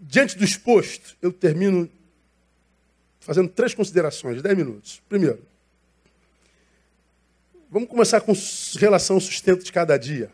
[0.00, 1.88] diante do exposto, eu termino
[3.20, 5.02] fazendo três considerações, dez minutos.
[5.08, 5.44] Primeiro,
[7.70, 8.32] vamos começar com
[8.78, 10.32] relação ao sustento de cada dia.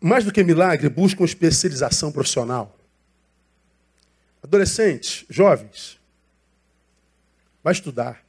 [0.00, 2.76] Mais do que milagre, buscam especialização profissional.
[4.42, 5.98] Adolescentes, jovens,
[7.62, 8.24] vai estudar.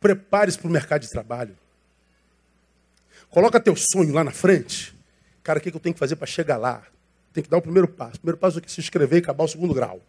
[0.00, 1.56] Prepare-se para o mercado de trabalho.
[3.30, 4.94] Coloca teu sonho lá na frente.
[5.42, 6.84] Cara, o que eu tenho que fazer para chegar lá?
[7.32, 8.16] Tem que dar o primeiro passo.
[8.16, 10.00] O primeiro passo é que se inscrever e acabar o segundo grau.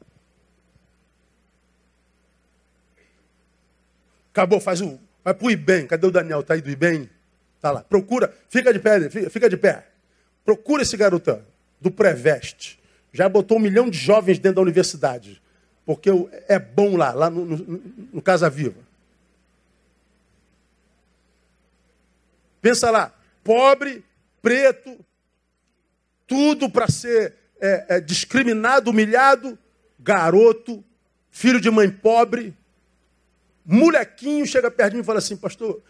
[4.32, 5.88] Acabou, faz o Vai para o IBEM.
[5.88, 6.40] Cadê o Daniel?
[6.40, 7.10] Está aí do IBEM?
[7.58, 7.84] Está lá.
[7.84, 8.34] Procura.
[8.48, 9.86] Fica de pé, fica, fica de pé.
[10.46, 11.44] Procura esse garotão
[11.82, 12.80] do Preveste.
[13.12, 15.42] Já botou um milhão de jovens dentro da universidade.
[15.86, 16.10] Porque
[16.48, 17.82] é bom lá, lá no, no,
[18.14, 18.80] no Casa Viva.
[22.62, 23.14] Pensa lá.
[23.44, 24.06] Pobre,
[24.42, 24.98] preto,
[26.26, 29.60] tudo para ser é, é, discriminado, humilhado,
[30.00, 30.82] garoto,
[31.30, 32.56] filho de mãe pobre,
[33.68, 35.82] molequinho chega perto de mim e fala assim, pastor,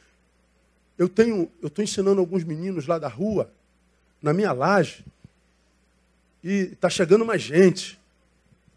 [0.98, 3.52] eu tenho, eu estou ensinando alguns meninos lá da rua,
[4.22, 5.06] na minha laje,
[6.44, 8.00] e está chegando mais gente.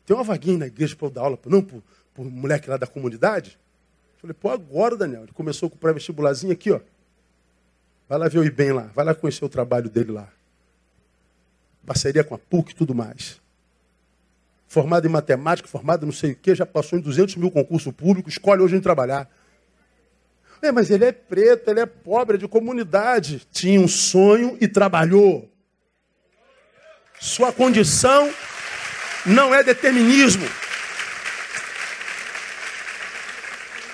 [0.05, 1.83] Tem uma vaguinha na igreja para eu dar aula, não, por,
[2.15, 3.59] por moleque lá da comunidade.
[4.19, 5.23] Falei, pô, agora, Daniel.
[5.23, 6.81] Ele começou com o pré-vestibularzinho aqui, ó.
[8.07, 10.29] Vai lá ver o IBEM lá, vai lá conhecer o trabalho dele lá.
[11.87, 13.40] Parceria com a PUC e tudo mais.
[14.71, 18.35] Formado em matemática, formado não sei o quê, já passou em 200 mil concursos públicos,
[18.35, 19.29] escolhe hoje em trabalhar.
[20.63, 23.45] É, mas ele é preto, ele é pobre, é de comunidade.
[23.51, 25.51] Tinha um sonho e trabalhou.
[27.19, 28.33] Sua condição
[29.27, 30.49] não é determinismo.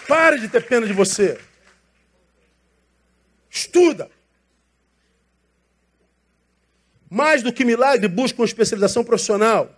[0.06, 1.38] Pare de ter pena de você.
[3.48, 4.10] Estuda.
[7.08, 9.75] Mais do que milagre, busca uma especialização profissional.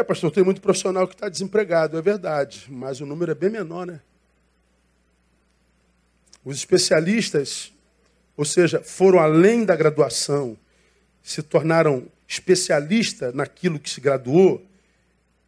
[0.00, 3.50] É, pastor, tem muito profissional que está desempregado, é verdade, mas o número é bem
[3.50, 4.00] menor, né?
[6.42, 7.70] Os especialistas,
[8.34, 10.56] ou seja, foram além da graduação,
[11.22, 14.66] se tornaram especialistas naquilo que se graduou,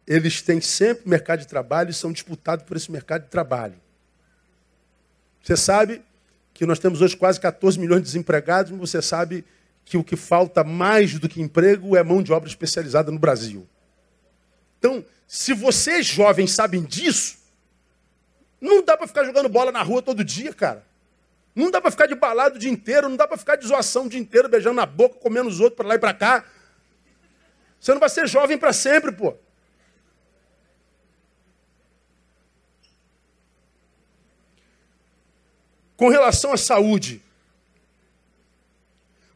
[0.05, 3.81] eles têm sempre mercado de trabalho e são disputados por esse mercado de trabalho.
[5.41, 6.03] Você sabe
[6.53, 9.43] que nós temos hoje quase 14 milhões de desempregados, mas você sabe
[9.83, 13.67] que o que falta mais do que emprego é mão de obra especializada no Brasil.
[14.83, 17.37] Então, se vocês jovens sabem disso,
[18.59, 20.85] não dá para ficar jogando bola na rua todo dia, cara.
[21.55, 24.07] Não dá para ficar de balado o dia inteiro, não dá para ficar de zoação
[24.07, 26.43] o dia inteiro, beijando na boca, comendo os outros para lá e para cá.
[27.79, 29.33] Você não vai ser jovem para sempre, pô.
[35.95, 37.23] Com relação à saúde,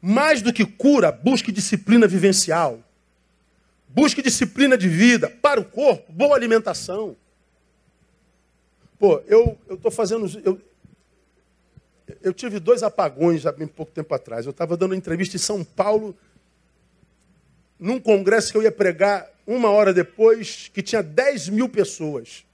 [0.02, 2.84] mais do que cura, busque disciplina vivencial.
[3.98, 7.18] Busque disciplina de vida para o corpo, boa alimentação.
[9.00, 10.28] Pô, eu estou fazendo.
[10.46, 10.62] Eu,
[12.22, 14.46] eu tive dois apagões há bem pouco tempo atrás.
[14.46, 16.16] Eu estava dando entrevista em São Paulo,
[17.80, 22.46] num congresso que eu ia pregar uma hora depois, que tinha 10 mil pessoas.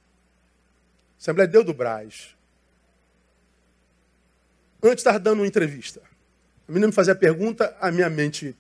[1.20, 2.38] Assembleia deu do Braz.
[4.82, 6.02] Antes estava dando uma entrevista.
[6.70, 8.56] A menina me fazia pergunta, a minha mente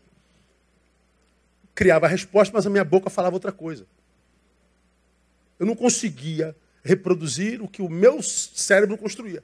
[1.76, 3.86] criava a resposta, mas a minha boca falava outra coisa.
[5.60, 9.44] Eu não conseguia reproduzir o que o meu cérebro construía.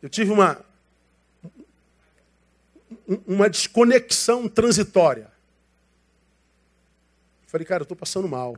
[0.00, 0.64] Eu tive uma,
[3.26, 5.30] uma desconexão transitória.
[7.46, 8.56] Falei, cara, eu estou passando mal.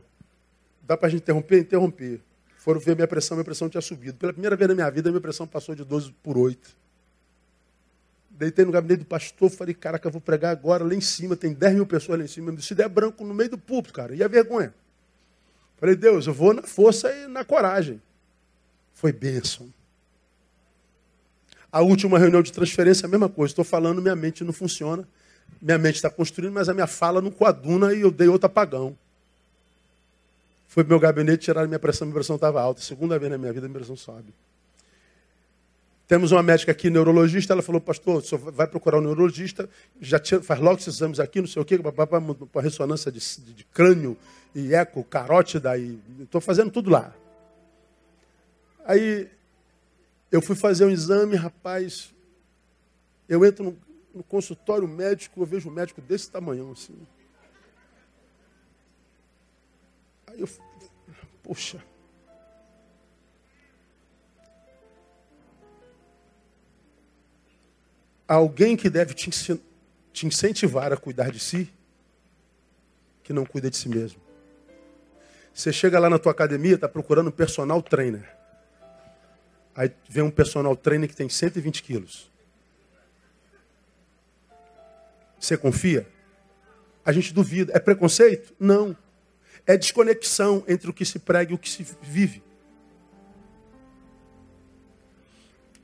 [0.83, 1.59] Dá para a gente interromper?
[1.59, 2.21] Interromper.
[2.57, 4.17] Foram ver minha pressão, minha pressão tinha subido.
[4.17, 6.75] Pela primeira vez na minha vida, minha pressão passou de 12 por 8.
[8.39, 11.75] Deitei no gabinete do pastor, falei, caraca, vou pregar agora lá em cima, tem 10
[11.75, 12.57] mil pessoas lá em cima.
[12.61, 14.73] Se der branco no meio do púlpito, cara, e a vergonha?
[15.75, 18.01] Falei, Deus, eu vou na força e na coragem.
[18.93, 19.67] Foi bênção.
[21.69, 23.51] A última reunião de transferência, a mesma coisa.
[23.51, 25.05] Estou falando, minha mente não funciona.
[25.61, 28.97] Minha mente está construindo, mas a minha fala não coaduna e eu dei outro apagão.
[30.65, 32.79] Fui para meu gabinete, tiraram minha pressão, minha pressão estava alta.
[32.79, 34.33] Segunda vez na minha vida, minha pressão sobe.
[36.09, 39.69] Temos uma médica aqui, neurologista, ela falou, pastor, você vai procurar um neurologista,
[40.01, 43.63] já faz logo esses exames aqui, não sei o quê, para ressonância de, de, de,
[43.65, 44.17] crânio
[44.55, 47.13] e eco, carótida, e estou fazendo tudo lá.
[48.85, 49.29] Aí
[50.31, 52.11] eu fui fazer um exame, rapaz,
[53.27, 53.77] eu entro no,
[54.15, 56.97] no consultório médico, eu vejo um médico desse tamanhão assim.
[60.25, 60.49] Aí eu,
[61.43, 61.79] poxa,
[68.35, 69.29] alguém que deve te,
[70.13, 71.73] te incentivar a cuidar de si,
[73.23, 74.21] que não cuida de si mesmo.
[75.53, 78.37] Você chega lá na tua academia, está procurando um personal trainer.
[79.75, 82.29] Aí vem um personal trainer que tem 120 quilos.
[85.39, 86.07] Você confia?
[87.03, 87.73] A gente duvida.
[87.75, 88.53] É preconceito?
[88.59, 88.95] Não.
[89.65, 92.43] É desconexão entre o que se prega e o que se vive.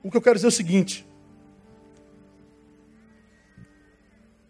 [0.03, 1.07] O que eu quero dizer é o seguinte: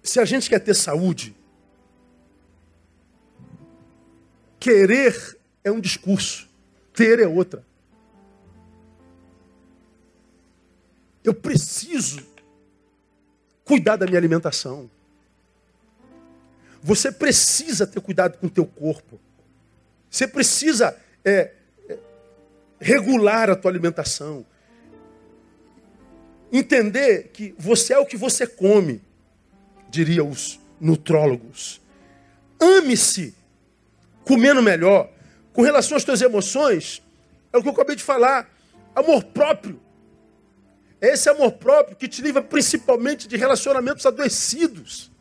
[0.06, 1.36] Se a gente quer ter saúde,
[4.60, 6.48] querer é um discurso,
[6.94, 7.66] ter é outra.
[11.24, 12.24] Eu preciso
[13.64, 14.92] cuidar da minha alimentação.
[16.84, 19.20] Você precisa ter cuidado com o teu corpo.
[20.08, 21.52] Você precisa é,
[21.90, 21.98] é,
[22.80, 24.46] regular a tua alimentação.
[26.52, 29.02] Entender que você é o que você come
[29.96, 31.82] diria os nutrólogos.
[32.60, 33.34] Ame-se,
[34.26, 35.10] comendo melhor.
[35.54, 37.02] Com relação às tuas emoções,
[37.54, 38.50] é o que eu acabei de falar.
[38.94, 39.80] Amor próprio.
[41.00, 45.12] É esse amor próprio que te livra principalmente de relacionamentos adoecidos.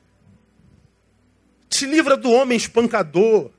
[1.69, 3.51] Te livra do homem espancador,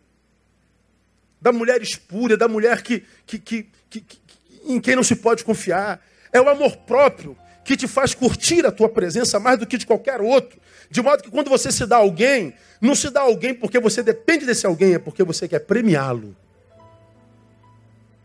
[1.40, 4.04] da mulher espúria, da mulher que, que, que, que,
[4.66, 6.06] em quem não se pode confiar.
[6.32, 9.88] É o amor próprio que te faz curtir a tua presença mais do que de
[9.88, 10.60] qualquer outro.
[10.90, 13.80] De modo que quando você se dá a alguém, não se dá a alguém porque
[13.80, 16.36] você depende desse alguém, é porque você quer premiá-lo.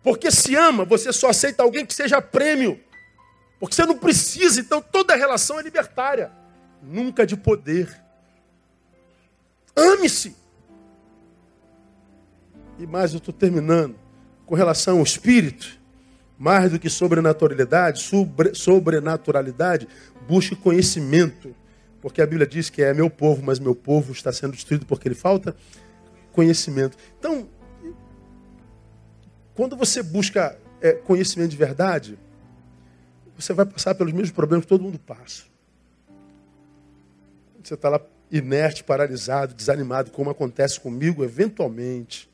[0.03, 2.79] Porque se ama, você só aceita alguém que seja prêmio.
[3.59, 6.31] Porque você não precisa, então toda relação é libertária,
[6.83, 7.99] nunca de poder.
[9.75, 10.37] Ame-se.
[12.79, 13.97] E mais, eu estou terminando.
[14.45, 15.80] Com relação ao espírito,
[16.41, 19.87] mais do que sobrenaturalidade, sobre, sobrenaturalidade,
[20.27, 21.55] busque conhecimento.
[22.01, 25.07] Porque a Bíblia diz que é meu povo, mas meu povo está sendo destruído porque
[25.07, 25.55] ele falta
[26.33, 26.97] conhecimento.
[27.19, 27.47] Então,
[29.55, 32.19] quando você busca é, conhecimento de verdade,
[33.37, 35.43] você vai passar pelos mesmos problemas que todo mundo passa.
[37.63, 38.01] Você está lá
[38.33, 42.30] inerte, paralisado, desanimado, como acontece comigo, eventualmente.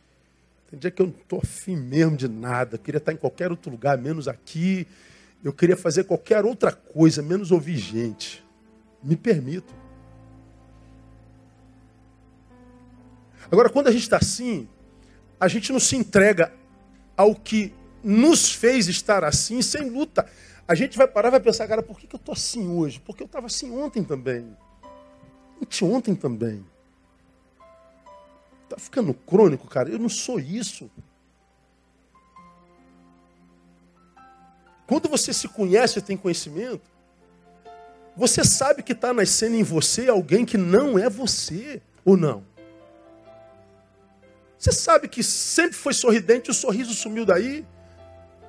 [0.77, 2.75] Tem dia que eu não estou afim mesmo de nada.
[2.75, 4.87] Eu queria estar em qualquer outro lugar, menos aqui.
[5.43, 8.45] Eu queria fazer qualquer outra coisa, menos ouvir gente.
[9.03, 9.73] Me permito.
[13.51, 14.69] Agora, quando a gente está assim,
[15.41, 16.53] a gente não se entrega
[17.17, 17.73] ao que
[18.05, 20.29] nos fez estar assim sem luta.
[20.69, 23.01] A gente vai parar e vai pensar, cara, por que, eu estou assim hoje?
[23.01, 24.55] Porque eu estava assim ontem também.
[25.63, 26.63] Anteontem também.
[28.67, 29.89] Está ficando crônico, cara.
[29.89, 30.91] Eu não sou isso.
[34.87, 36.83] Quando você se conhece e tem conhecimento,
[38.17, 42.45] você sabe que está nascendo em você alguém que não é você, ou não?
[44.59, 47.65] Você sabe que sempre foi sorridente, o sorriso sumiu daí.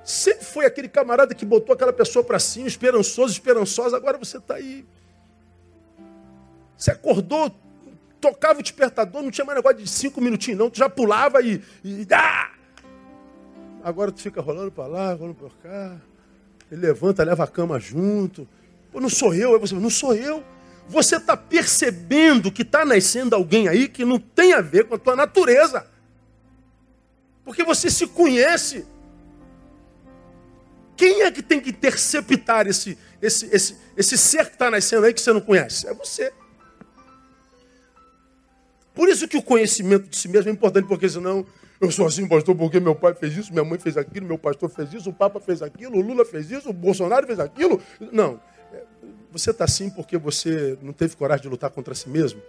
[0.02, 3.96] Sempre foi aquele camarada que botou aquela pessoa para cima, esperançoso, esperançosa.
[3.96, 4.86] Agora você está aí.
[6.76, 7.54] Você acordou,
[8.20, 10.70] tocava o despertador, não tinha mais negócio de cinco minutinhos, não.
[10.70, 11.62] Tu já pulava e.
[11.84, 12.50] e ah!
[13.82, 15.96] Agora tu fica rolando para lá, rolando para cá.
[16.70, 18.46] Ele levanta, leva a cama junto.
[18.92, 19.54] Pô, não sou eu.
[19.54, 20.44] Aí você não sou eu.
[20.88, 24.98] Você está percebendo que está nascendo alguém aí que não tem a ver com a
[24.98, 25.86] tua natureza.
[27.44, 28.86] Porque você se conhece.
[30.96, 35.14] Quem é que tem que interceptar esse, esse, esse, esse ser que está nascendo aí
[35.14, 35.86] que você não conhece?
[35.86, 36.32] É você.
[38.98, 41.46] Por isso que o conhecimento de si mesmo é importante, porque senão
[41.80, 44.68] eu sou assim, pastor, porque meu pai fez isso, minha mãe fez aquilo, meu pastor
[44.68, 47.80] fez isso, o Papa fez aquilo, o Lula fez isso, o Bolsonaro fez aquilo.
[48.10, 48.40] Não.
[49.30, 52.42] Você está assim porque você não teve coragem de lutar contra si mesmo?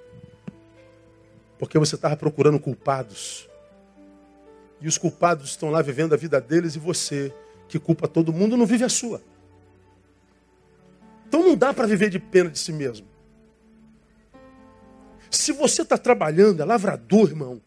[1.59, 3.47] Porque você estava procurando culpados.
[4.81, 7.31] E os culpados estão lá vivendo a vida deles e você,
[7.67, 9.21] que culpa todo mundo, não vive a sua.
[11.27, 13.05] Então não dá para viver de pena de si mesmo.
[15.29, 17.61] Se você está trabalhando, é lavrador, irmão.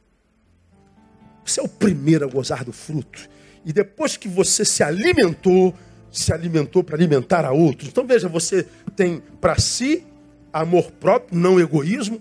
[1.44, 3.28] Você é o primeiro a gozar do fruto.
[3.64, 5.74] E depois que você se alimentou,
[6.10, 7.88] se alimentou para alimentar a outros.
[7.88, 10.06] Então veja, você tem para si
[10.52, 12.20] amor próprio, não egoísmo.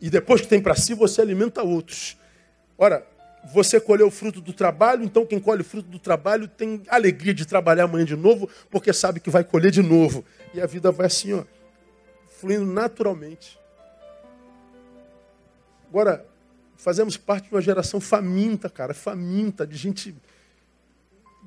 [0.00, 2.16] E depois que tem para si, você alimenta outros.
[2.78, 3.06] Ora,
[3.52, 7.34] você colheu o fruto do trabalho, então quem colhe o fruto do trabalho tem alegria
[7.34, 10.24] de trabalhar amanhã de novo, porque sabe que vai colher de novo.
[10.54, 11.44] E a vida vai assim, ó,
[12.38, 13.59] fluindo naturalmente.
[15.90, 16.24] Agora,
[16.76, 20.14] fazemos parte de uma geração faminta, cara, faminta, de gente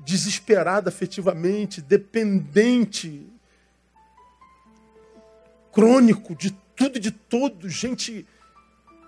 [0.04, 3.26] desesperada afetivamente, dependente,
[5.72, 8.26] crônico de tudo e de todo, gente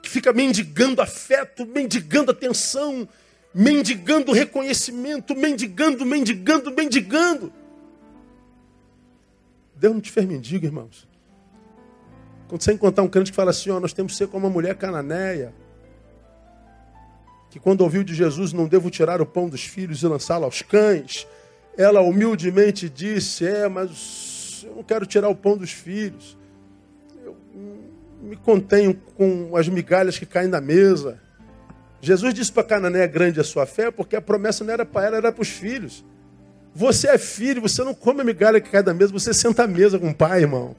[0.02, 3.06] que fica mendigando afeto, mendigando atenção,
[3.52, 7.52] mendigando reconhecimento, mendigando, mendigando, mendigando.
[9.74, 11.06] Deus não te fez mendigo, irmãos.
[12.48, 14.52] Quando você encontrar um crente que fala assim, ó, nós temos que ser como uma
[14.52, 15.52] mulher cananeia,
[17.50, 20.62] que quando ouviu de Jesus, não devo tirar o pão dos filhos e lançá-lo aos
[20.62, 21.26] cães,
[21.76, 26.36] ela humildemente disse, é, mas eu não quero tirar o pão dos filhos.
[27.24, 27.36] Eu
[28.22, 31.18] me contenho com as migalhas que caem na mesa.
[32.00, 35.16] Jesus disse para Canané, grande a sua fé, porque a promessa não era para ela,
[35.16, 36.04] era para os filhos.
[36.74, 39.66] Você é filho, você não come a migalha que cai da mesa, você senta à
[39.66, 40.76] mesa com o pai, irmão.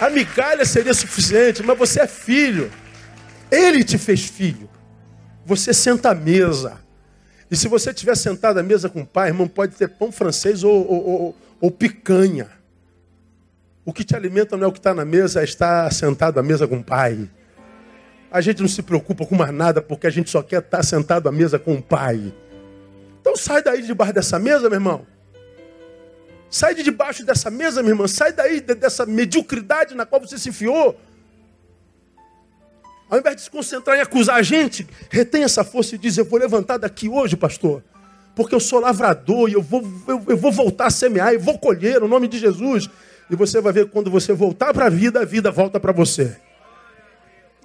[0.00, 2.70] A migalha seria suficiente, mas você é filho.
[3.50, 4.68] Ele te fez filho.
[5.44, 6.78] Você senta à mesa.
[7.50, 10.62] E se você estiver sentado à mesa com o pai, irmão, pode ter pão francês
[10.62, 12.48] ou, ou, ou, ou picanha.
[13.84, 16.42] O que te alimenta não é o que está na mesa, é estar sentado à
[16.42, 17.28] mesa com o pai.
[18.30, 21.28] A gente não se preocupa com mais nada porque a gente só quer estar sentado
[21.28, 22.32] à mesa com o pai.
[23.20, 25.06] Então sai daí debaixo dessa mesa, meu irmão.
[26.50, 28.06] Sai de debaixo dessa mesa, minha irmã.
[28.06, 30.98] Sai daí dessa mediocridade na qual você se enfiou.
[33.10, 36.24] Ao invés de se concentrar em acusar a gente, retém essa força e diz: Eu
[36.24, 37.82] vou levantar daqui hoje, pastor,
[38.34, 41.58] porque eu sou lavrador e eu vou, eu, eu vou voltar a semear e vou
[41.58, 42.88] colher no nome de Jesus.
[43.30, 45.92] E você vai ver que quando você voltar para a vida, a vida volta para
[45.92, 46.36] você.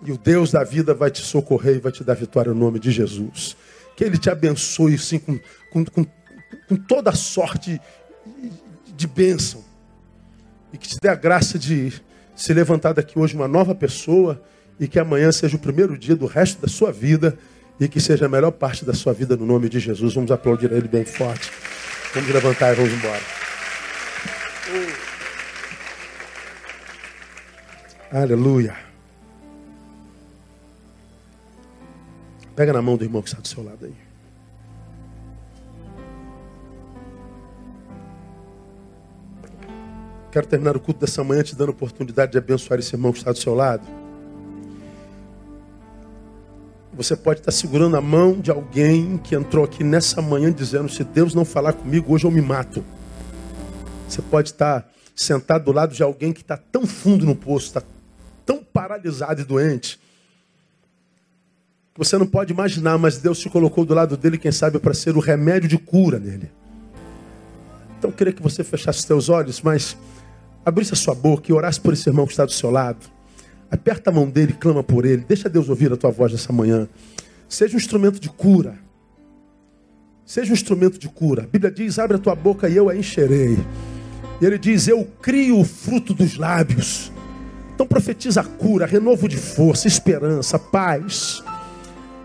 [0.06, 2.80] E o Deus da vida vai te socorrer e vai te dar vitória no nome
[2.80, 3.56] de Jesus.
[3.96, 5.40] Que Ele te abençoe sim, com,
[5.72, 6.06] com, com,
[6.68, 7.80] com toda sorte
[8.96, 9.64] de bênção.
[10.72, 11.94] E que te dê a graça de
[12.36, 14.42] se levantar daqui hoje uma nova pessoa
[14.80, 17.38] e que amanhã seja o primeiro dia do resto da sua vida
[17.80, 20.14] e que seja a melhor parte da sua vida no nome de Jesus.
[20.14, 21.52] Vamos aplaudir a Ele bem forte.
[22.14, 23.22] Vamos levantar e vamos embora.
[28.12, 28.76] Aleluia.
[32.56, 34.03] Pega na mão do irmão que está do seu lado aí.
[40.34, 43.20] Quero terminar o culto dessa manhã te dando a oportunidade de abençoar esse irmão que
[43.20, 43.88] está do seu lado.
[46.92, 51.04] Você pode estar segurando a mão de alguém que entrou aqui nessa manhã dizendo: se
[51.04, 52.84] Deus não falar comigo, hoje eu me mato.
[54.10, 57.84] Você pode estar sentado do lado de alguém que está tão fundo no poço, está
[58.44, 60.00] tão paralisado e doente,
[61.94, 64.96] que você não pode imaginar, mas Deus te colocou do lado dele, quem sabe, para
[64.96, 66.52] ser o remédio de cura nele.
[68.00, 69.96] Então eu queria que você fechasse os teus olhos, mas
[70.66, 73.06] abrisse a sua boca e orasse por esse irmão que está do seu lado.
[73.70, 75.26] Aperta a mão dele, clama por ele.
[75.28, 76.88] Deixa Deus ouvir a tua voz nessa manhã.
[77.50, 78.78] Seja um instrumento de cura.
[80.26, 81.44] Seja um instrumento de cura.
[81.44, 83.58] A Bíblia diz: abre a tua boca e eu a encherei.
[84.40, 87.12] E ele diz: Eu crio o fruto dos lábios.
[87.74, 91.44] Então profetiza cura, renovo de força, esperança, paz.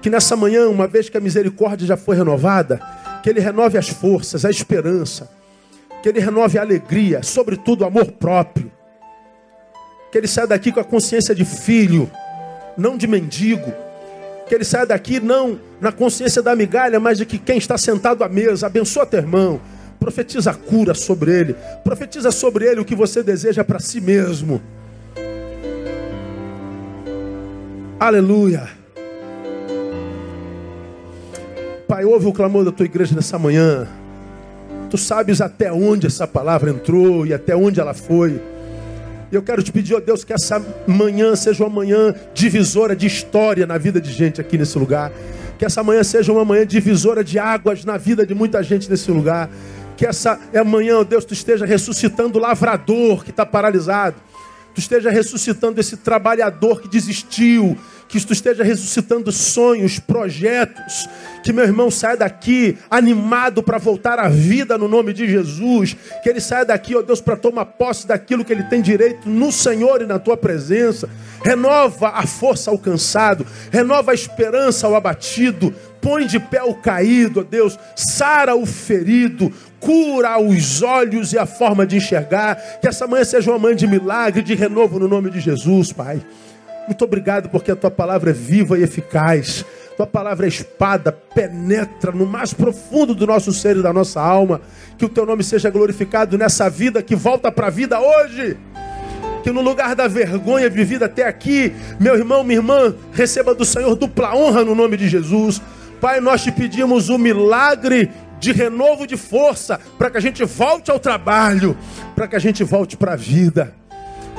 [0.02, 2.80] Que nessa manhã, uma vez que a misericórdia já foi renovada,
[3.22, 5.28] que ele renove as forças, a esperança,
[6.02, 8.70] que Ele renove a alegria, sobretudo o amor próprio.
[10.10, 12.10] Que Ele saia daqui com a consciência de filho,
[12.76, 13.72] não de mendigo.
[14.46, 18.24] Que Ele saia daqui não na consciência da migalha, mas de que quem está sentado
[18.24, 19.60] à mesa, abençoa teu irmão.
[19.98, 21.56] Profetiza a cura sobre ele.
[21.82, 24.62] Profetiza sobre ele o que você deseja para si mesmo.
[27.98, 28.68] Aleluia.
[31.88, 33.88] Pai, ouve o clamor da tua igreja nessa manhã.
[34.90, 38.40] Tu sabes até onde essa palavra entrou e até onde ela foi.
[39.30, 43.66] Eu quero te pedir, ó Deus, que essa manhã seja uma manhã divisora de história
[43.66, 45.12] na vida de gente aqui nesse lugar.
[45.58, 49.10] Que essa manhã seja uma manhã divisora de águas na vida de muita gente nesse
[49.10, 49.50] lugar.
[49.98, 54.16] Que essa é amanhã, ó Deus, tu esteja ressuscitando o lavrador que está paralisado.
[54.74, 57.76] Tu esteja ressuscitando esse trabalhador que desistiu,
[58.08, 61.08] que tu esteja ressuscitando sonhos, projetos,
[61.42, 66.28] que meu irmão saia daqui animado para voltar à vida no nome de Jesus, que
[66.28, 70.00] ele saia daqui, ó Deus, para tomar posse daquilo que ele tem direito no Senhor
[70.00, 71.08] e na tua presença.
[71.44, 77.40] Renova a força ao cansado, renova a esperança ao abatido, põe de pé o caído,
[77.40, 82.56] ó Deus, sara o ferido, cura os olhos e a forma de enxergar.
[82.80, 86.20] Que essa manhã seja uma manhã de milagre, de renovo no nome de Jesus, Pai.
[86.88, 89.62] Muito obrigado porque a tua palavra é viva e eficaz.
[89.94, 94.62] Tua palavra é espada, penetra no mais profundo do nosso ser e da nossa alma.
[94.96, 98.56] Que o teu nome seja glorificado nessa vida que volta para a vida hoje.
[99.42, 103.94] Que no lugar da vergonha vivida até aqui, meu irmão, minha irmã, receba do Senhor
[103.94, 105.60] dupla honra no nome de Jesus.
[106.00, 108.10] Pai, nós te pedimos um milagre
[108.40, 111.76] de renovo de força para que a gente volte ao trabalho,
[112.16, 113.74] para que a gente volte para a vida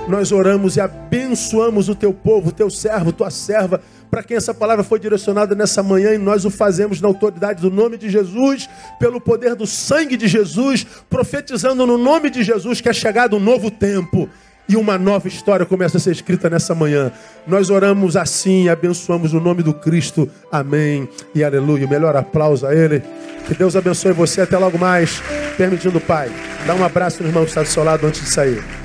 [0.09, 3.79] nós oramos e abençoamos o teu povo, o teu servo, tua serva,
[4.09, 7.69] para quem essa palavra foi direcionada nessa manhã, e nós o fazemos na autoridade do
[7.69, 8.67] nome de Jesus,
[8.99, 13.39] pelo poder do sangue de Jesus, profetizando no nome de Jesus que é chegado um
[13.39, 14.27] novo tempo
[14.69, 17.11] e uma nova história começa a ser escrita nessa manhã.
[17.47, 20.29] Nós oramos assim e abençoamos o nome do Cristo.
[20.51, 21.87] Amém e aleluia.
[21.87, 23.01] melhor aplauso a Ele.
[23.47, 24.41] Que Deus abençoe você.
[24.41, 25.23] Até logo mais.
[25.57, 26.31] Permitindo, Pai.
[26.67, 28.78] Dá um abraço no irmão que está do seu lado antes de sair.